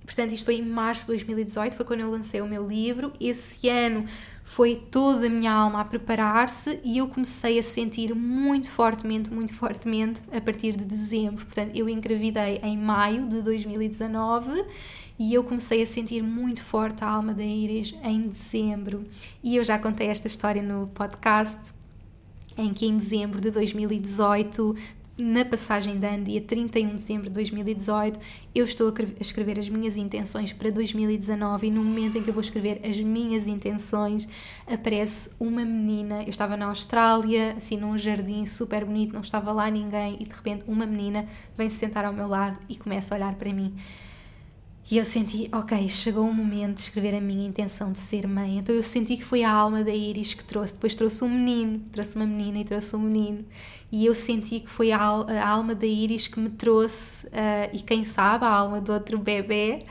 [0.08, 3.12] Portanto, isto foi em março de 2018, foi quando eu lancei o meu livro.
[3.20, 4.06] Esse ano
[4.42, 9.54] foi toda a minha alma a preparar-se e eu comecei a sentir muito fortemente, muito
[9.54, 11.46] fortemente a partir de dezembro.
[11.46, 14.64] Portanto, eu engravidei em maio de 2019
[15.20, 19.04] e eu comecei a sentir muito forte a alma da Iris em dezembro.
[19.44, 21.74] E eu já contei esta história no podcast
[22.58, 24.74] em que em dezembro de 2018
[25.18, 28.20] na passagem de ano, dia 31 de dezembro de 2018,
[28.54, 32.34] eu estou a escrever as minhas intenções para 2019 e no momento em que eu
[32.34, 34.28] vou escrever as minhas intenções,
[34.68, 36.22] aparece uma menina.
[36.22, 40.34] Eu estava na Austrália, assim num jardim super bonito, não estava lá ninguém e de
[40.34, 41.26] repente uma menina
[41.58, 43.74] vem se sentar ao meu lado e começa a olhar para mim.
[44.90, 48.58] E eu senti, ok, chegou o momento de escrever a minha intenção de ser mãe.
[48.58, 50.76] Então eu senti que foi a alma da Iris que trouxe.
[50.76, 53.46] Depois trouxe um menino, trouxe uma menina e trouxe um menino
[53.92, 57.80] e eu senti que foi a, a alma da Iris que me trouxe, uh, e
[57.80, 59.84] quem sabe a alma do outro bebê,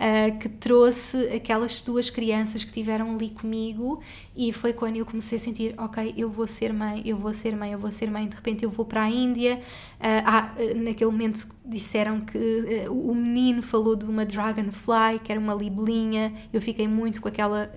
[0.00, 4.00] uh, que trouxe aquelas duas crianças que tiveram ali comigo
[4.34, 7.54] e foi quando eu comecei a sentir, ok, eu vou ser mãe, eu vou ser
[7.54, 9.60] mãe, eu vou ser mãe, de repente eu vou para a Índia,
[10.00, 15.54] uh, ah, naquele momento disseram que o menino falou de uma dragonfly, que era uma
[15.54, 17.70] libelinha, eu fiquei muito com aquela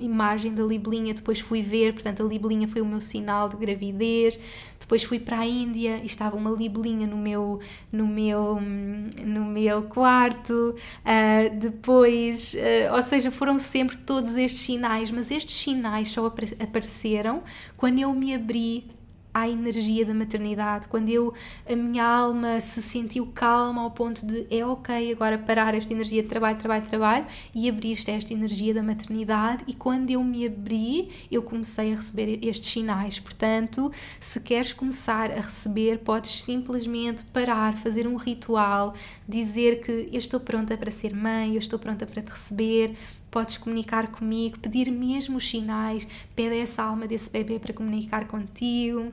[0.00, 4.38] imagem da libelinha, depois fui ver, portanto a libelinha foi o meu sinal de gravidez,
[4.78, 7.60] depois fui para a Índia e estava uma libelinha no meu,
[7.90, 15.10] no meu, no meu quarto, uh, depois, uh, ou seja, foram sempre todos estes sinais,
[15.10, 17.42] mas estes sinais só apareceram
[17.76, 18.99] quando eu me abri
[19.32, 21.32] à energia da maternidade, quando eu
[21.68, 26.22] a minha alma se sentiu calma ao ponto de é ok agora parar esta energia
[26.22, 31.10] de trabalho, trabalho, trabalho e abrir-te esta energia da maternidade e quando eu me abri,
[31.30, 33.18] eu comecei a receber estes sinais.
[33.18, 38.94] Portanto, se queres começar a receber, podes simplesmente parar, fazer um ritual,
[39.28, 42.96] dizer que eu estou pronta para ser mãe, eu estou pronta para te receber,
[43.30, 49.12] podes comunicar comigo, pedir mesmo os sinais, pede essa alma desse bebê para comunicar contigo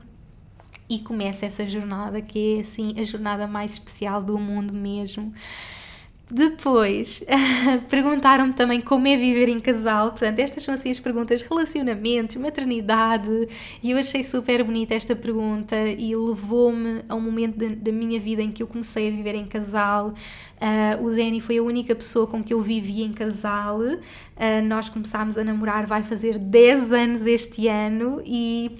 [0.88, 5.32] e começa essa jornada que é assim a jornada mais especial do mundo mesmo.
[6.30, 7.24] Depois,
[7.88, 10.10] perguntaram-me também como é viver em casal.
[10.10, 13.48] Portanto, estas são assim as perguntas: relacionamentos, maternidade.
[13.82, 18.42] E eu achei super bonita esta pergunta e levou-me a um momento da minha vida
[18.42, 20.08] em que eu comecei a viver em casal.
[20.60, 23.78] Uh, o Danny foi a única pessoa com que eu vivi em casal.
[23.78, 23.98] Uh,
[24.66, 28.76] nós começámos a namorar, vai fazer 10 anos este ano e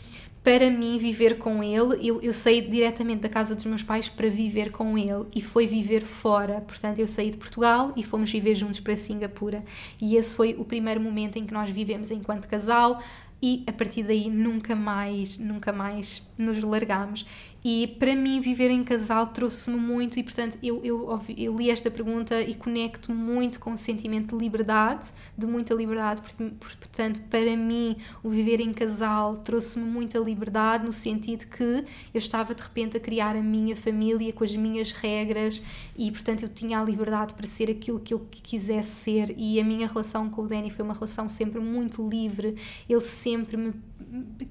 [0.49, 4.30] para mim viver com ele, eu, eu saí diretamente da casa dos meus pais para
[4.30, 6.62] viver com ele e foi viver fora.
[6.62, 9.62] Portanto, eu saí de Portugal e fomos viver juntos para Singapura.
[10.01, 13.03] E esse foi o primeiro momento em que nós vivemos enquanto casal
[13.42, 17.26] e a partir daí nunca mais, nunca mais nos largamos.
[17.64, 21.90] E para mim, viver em casal trouxe-me muito, e portanto, eu, eu, eu li esta
[21.90, 26.22] pergunta e conecto muito com o sentimento de liberdade, de muita liberdade.
[26.22, 31.84] Portanto, para mim, o viver em casal trouxe-me muita liberdade, no sentido que
[32.14, 35.61] eu estava de repente a criar a minha família com as minhas regras,
[35.96, 39.34] e portanto, eu tinha a liberdade para ser aquilo que eu quisesse ser.
[39.36, 42.54] E a minha relação com o Danny foi uma relação sempre muito livre,
[42.88, 43.72] ele sempre me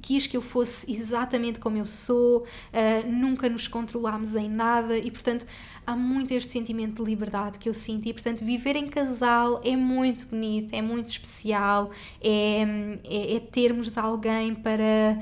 [0.01, 2.45] quis que eu fosse exatamente como eu sou, uh,
[3.06, 5.45] nunca nos controlámos em nada e, portanto,
[5.86, 8.08] há muito este sentimento de liberdade que eu sinto.
[8.08, 11.91] E, portanto, viver em casal é muito bonito, é muito especial,
[12.22, 15.18] é, é, é termos alguém para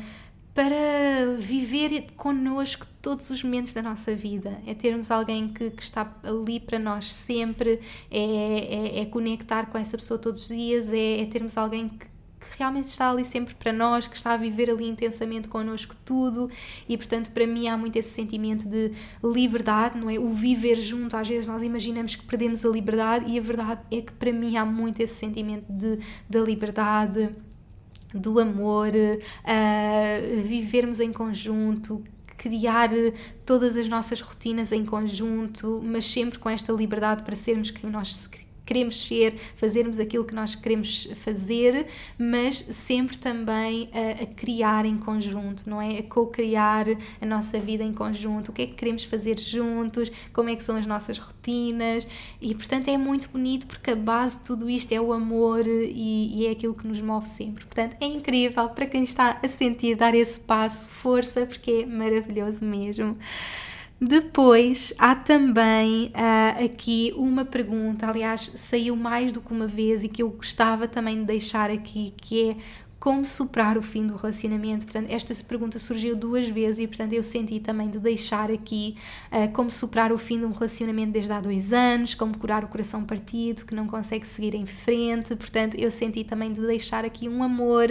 [0.55, 6.09] para viver connosco todos os momentos da nossa vida, é termos alguém que, que está
[6.23, 11.21] ali para nós sempre, é, é, é, conectar com essa pessoa todos os dias, é,
[11.21, 12.07] é termos alguém que,
[12.49, 16.49] que realmente está ali sempre para nós, que está a viver ali intensamente connosco tudo
[16.87, 18.91] e, portanto, para mim há muito esse sentimento de
[19.23, 20.19] liberdade, não é?
[20.19, 24.01] O viver junto, às vezes nós imaginamos que perdemos a liberdade e a verdade é
[24.01, 25.99] que para mim há muito esse sentimento de,
[26.29, 27.29] da liberdade
[28.13, 32.01] do amor, uh, vivermos em conjunto,
[32.37, 32.89] criar
[33.45, 38.13] todas as nossas rotinas em conjunto, mas sempre com esta liberdade para sermos quem nós
[38.65, 41.87] queremos ser, fazermos aquilo que nós queremos fazer,
[42.17, 45.99] mas sempre também a, a criar em conjunto, não é?
[45.99, 46.85] A co-criar
[47.21, 50.63] a nossa vida em conjunto, o que é que queremos fazer juntos, como é que
[50.63, 52.07] são as nossas rotinas
[52.41, 56.41] e, portanto, é muito bonito porque a base de tudo isto é o amor e,
[56.41, 57.65] e é aquilo que nos move sempre.
[57.65, 62.63] Portanto, é incrível para quem está a sentir dar esse passo, força, porque é maravilhoso
[62.65, 63.17] mesmo.
[63.99, 70.09] Depois há também uh, aqui uma pergunta, aliás, saiu mais do que uma vez e
[70.09, 72.57] que eu gostava também de deixar aqui, que é
[73.05, 74.83] como superar o fim do relacionamento.
[74.83, 78.97] Portanto, esta pergunta surgiu duas vezes e, portanto, eu senti também de deixar aqui
[79.31, 82.67] uh, como superar o fim de um relacionamento desde há dois anos, como curar o
[82.67, 85.35] coração partido, que não consegue seguir em frente.
[85.35, 87.89] Portanto, eu senti também de deixar aqui um amor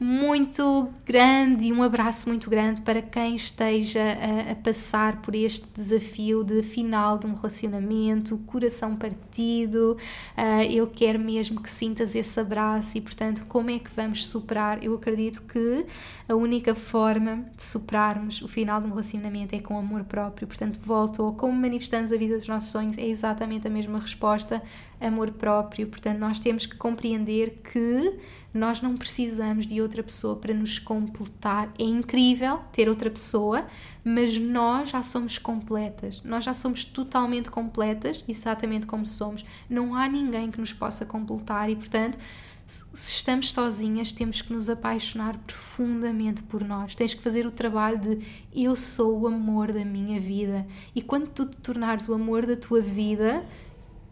[0.00, 5.68] muito grande e um abraço muito grande para quem esteja a, a passar por este
[5.68, 9.98] desafio de final de um relacionamento, coração partido.
[10.34, 14.82] Uh, eu quero mesmo que sintas esse abraço e, portanto, como é que vamos superar,
[14.82, 15.86] eu acredito que
[16.28, 20.46] a única forma de superarmos o final de um relacionamento é com amor próprio.
[20.46, 24.62] Portanto, volto ou como manifestamos a vida dos nossos sonhos, é exatamente a mesma resposta:
[25.00, 25.86] amor próprio.
[25.86, 28.18] Portanto, nós temos que compreender que
[28.52, 31.72] nós não precisamos de outra pessoa para nos completar.
[31.78, 33.66] É incrível ter outra pessoa,
[34.04, 36.22] mas nós já somos completas.
[36.24, 39.44] Nós já somos totalmente completas, exatamente como somos.
[39.68, 42.18] Não há ninguém que nos possa completar e, portanto,
[42.66, 46.94] se estamos sozinhas, temos que nos apaixonar profundamente por nós.
[46.94, 48.18] Tens que fazer o trabalho de
[48.54, 50.66] eu sou o amor da minha vida.
[50.94, 53.44] E quando tu te tornares o amor da tua vida,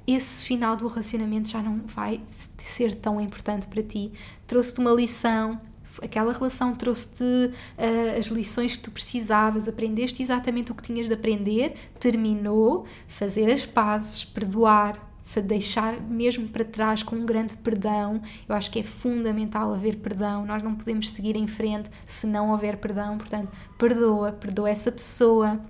[0.07, 4.13] esse final do relacionamento já não vai ser tão importante para ti.
[4.47, 5.61] Trouxe-te uma lição,
[6.03, 11.15] aquela relação trouxe-te uh, as lições que tu precisavas, aprendeste exatamente o que tinhas de
[11.15, 15.09] aprender, terminou, fazer as pazes, perdoar,
[15.45, 18.21] deixar mesmo para trás com um grande perdão.
[18.49, 20.47] Eu acho que é fundamental haver perdão.
[20.47, 23.19] Nós não podemos seguir em frente se não houver perdão.
[23.19, 25.61] Portanto, perdoa, perdoa essa pessoa.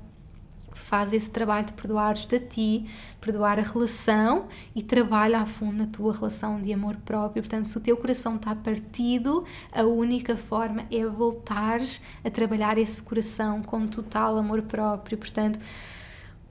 [0.89, 2.86] Faz esse trabalho de perdoares-te a ti,
[3.20, 7.43] perdoar a relação e trabalha a fundo na tua relação de amor próprio.
[7.43, 13.02] Portanto, se o teu coração está partido, a única forma é voltares a trabalhar esse
[13.02, 15.19] coração com total amor próprio.
[15.19, 15.60] Portanto,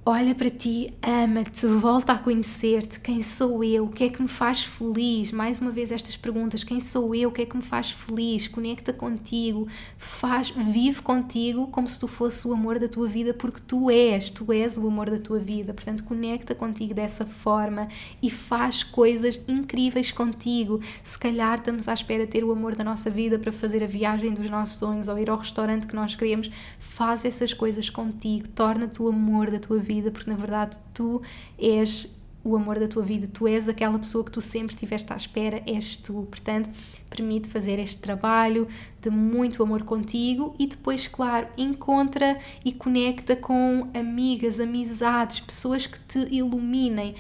[0.09, 2.97] olha para ti, ama-te, volta a conhecer-te.
[2.97, 3.83] Quem sou eu?
[3.83, 5.33] O que é que me faz feliz?
[5.33, 7.27] Mais uma vez estas perguntas: quem sou eu?
[7.27, 8.47] O que é que me faz feliz?
[8.47, 9.67] Conecta contigo,
[9.97, 14.31] faz, vive contigo como se tu fosse o amor da tua vida, porque tu és,
[14.31, 15.73] tu és o amor da tua vida.
[15.73, 17.89] Portanto, conecta contigo dessa forma
[18.23, 20.79] e faz coisas incríveis contigo.
[21.03, 23.87] Se calhar estamos à espera de ter o amor da nossa vida para fazer a
[23.87, 26.49] viagem dos nossos sonhos ou ir ao restaurante que nós queremos.
[26.79, 31.21] Faz essas coisas contigo, torna-te o amor da tua vida vida, porque na verdade tu
[31.57, 35.15] és o amor da tua vida, tu és aquela pessoa que tu sempre estiveste à
[35.15, 36.25] espera, és tu.
[36.29, 36.69] Portanto,
[37.09, 38.67] permite fazer este trabalho
[39.01, 45.99] de muito amor contigo e depois, claro, encontra e conecta com amigas, amizades, pessoas que
[45.99, 47.15] te iluminem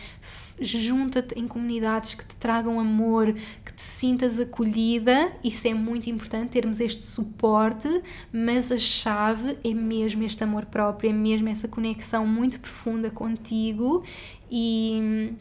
[0.59, 3.33] junta-te em comunidades que te tragam amor,
[3.65, 5.31] que te sintas acolhida.
[5.43, 7.87] Isso é muito importante, termos este suporte,
[8.31, 14.03] mas a chave é mesmo este amor próprio, é mesmo essa conexão muito profunda contigo
[14.49, 15.33] e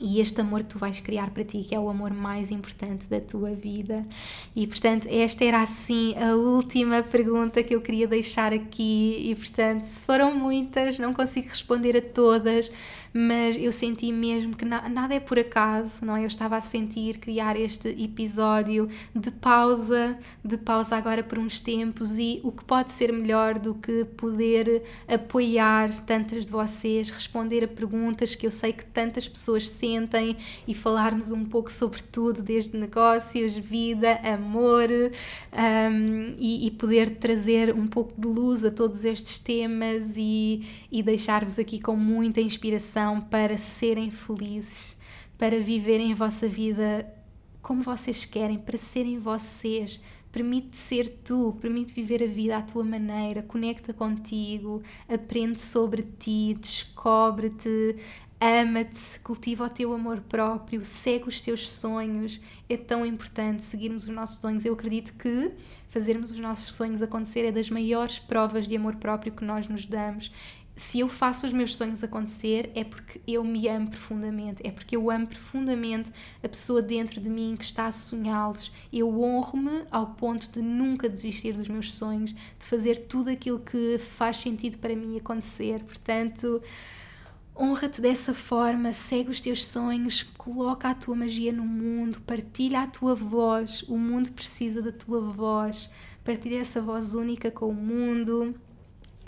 [0.00, 3.08] e este amor que tu vais criar para ti, que é o amor mais importante
[3.08, 4.04] da tua vida.
[4.54, 9.30] E portanto, esta era assim a última pergunta que eu queria deixar aqui.
[9.30, 12.70] E portanto, se foram muitas, não consigo responder a todas,
[13.16, 16.24] mas eu senti mesmo que na, nada é por acaso, não é?
[16.24, 22.18] Eu estava a sentir criar este episódio de pausa, de pausa agora por uns tempos
[22.18, 27.68] e o que pode ser melhor do que poder apoiar tantas de vocês, responder a
[27.68, 30.36] perguntas que eu sei que tantas pessoas sentem
[30.66, 37.72] e falarmos um pouco sobre tudo, desde negócios, vida, amor um, e, e poder trazer
[37.72, 43.03] um pouco de luz a todos estes temas e, e deixar-vos aqui com muita inspiração
[43.20, 44.96] para serem felizes,
[45.36, 47.06] para viverem a vossa vida
[47.60, 50.00] como vocês querem, para serem vocês.
[50.30, 56.56] Permite ser tu, permite viver a vida à tua maneira, conecta contigo, aprende sobre ti,
[56.60, 57.96] descobre-te,
[58.40, 62.40] ama-te, cultiva o teu amor próprio, segue os teus sonhos.
[62.68, 64.64] É tão importante seguirmos os nossos sonhos.
[64.64, 65.52] Eu acredito que
[65.88, 69.86] fazermos os nossos sonhos acontecer é das maiores provas de amor próprio que nós nos
[69.86, 70.32] damos
[70.76, 74.96] se eu faço os meus sonhos acontecer é porque eu me amo profundamente, é porque
[74.96, 76.10] eu amo profundamente
[76.42, 78.72] a pessoa dentro de mim que está a sonhá-los.
[78.92, 83.98] Eu honro-me ao ponto de nunca desistir dos meus sonhos, de fazer tudo aquilo que
[83.98, 85.84] faz sentido para mim acontecer.
[85.84, 86.60] Portanto,
[87.56, 92.86] honra-te dessa forma, segue os teus sonhos, coloca a tua magia no mundo, partilha a
[92.88, 93.82] tua voz.
[93.82, 95.88] O mundo precisa da tua voz.
[96.24, 98.56] Partilha essa voz única com o mundo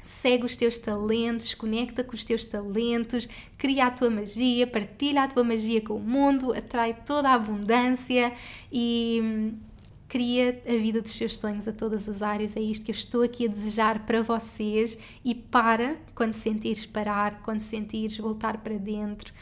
[0.07, 3.29] segue os teus talentos, conecta com os teus talentos,
[3.59, 8.33] cria a tua magia, partilha a tua magia com o mundo, atrai toda a abundância
[8.73, 9.53] e hum,
[10.09, 12.57] cria a vida dos seus sonhos a todas as áreas.
[12.57, 17.43] É isto que eu estou aqui a desejar para vocês e para quando sentires parar,
[17.43, 19.35] quando sentires voltar para dentro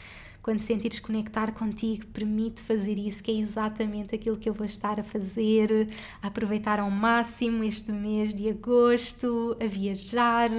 [0.45, 4.99] quando sentires conectar contigo, permite fazer isso, que é exatamente aquilo que eu vou estar
[4.99, 5.89] a fazer,
[6.21, 10.51] a aproveitar ao máximo este mês de agosto, a viajar,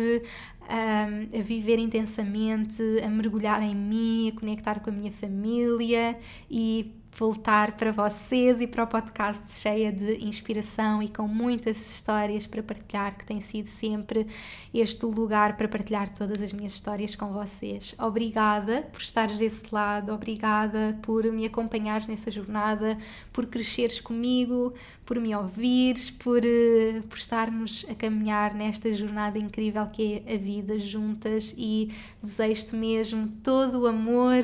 [0.68, 6.18] a, a viver intensamente, a mergulhar em mim, a conectar com a minha família
[6.50, 12.46] e voltar para vocês e para o podcast cheia de inspiração e com muitas histórias
[12.46, 14.26] para partilhar, que tem sido sempre
[14.74, 17.94] este lugar para partilhar todas as minhas histórias com vocês.
[17.98, 22.98] Obrigada por estares desse lado, obrigada por me acompanhares nessa jornada,
[23.32, 24.74] por cresceres comigo,
[25.06, 30.36] por me ouvires, por, eh, por estarmos a caminhar nesta jornada incrível que é a
[30.36, 34.42] vida juntas e desejo-te mesmo todo o amor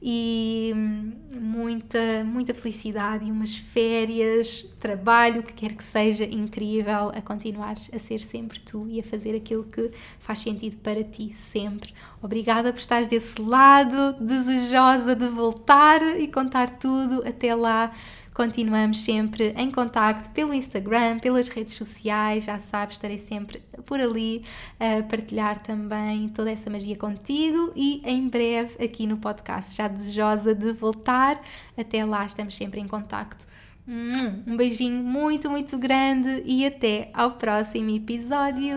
[0.00, 7.20] e hum, muita, muita felicidade e umas férias, trabalho, que quer que seja incrível, a
[7.20, 11.92] continuares a ser sempre tu e a fazer aquilo que faz sentido para ti sempre.
[12.22, 17.26] Obrigada por estares desse lado, desejosa de voltar e contar tudo.
[17.26, 17.92] Até lá
[18.38, 24.44] continuamos sempre em contacto pelo Instagram, pelas redes sociais, já sabes, estarei sempre por ali
[24.78, 30.54] a partilhar também toda essa magia contigo e em breve aqui no podcast, já desejosa
[30.54, 31.42] de voltar.
[31.76, 33.44] Até lá, estamos sempre em contacto.
[34.46, 38.76] Um beijinho muito, muito grande e até ao próximo episódio.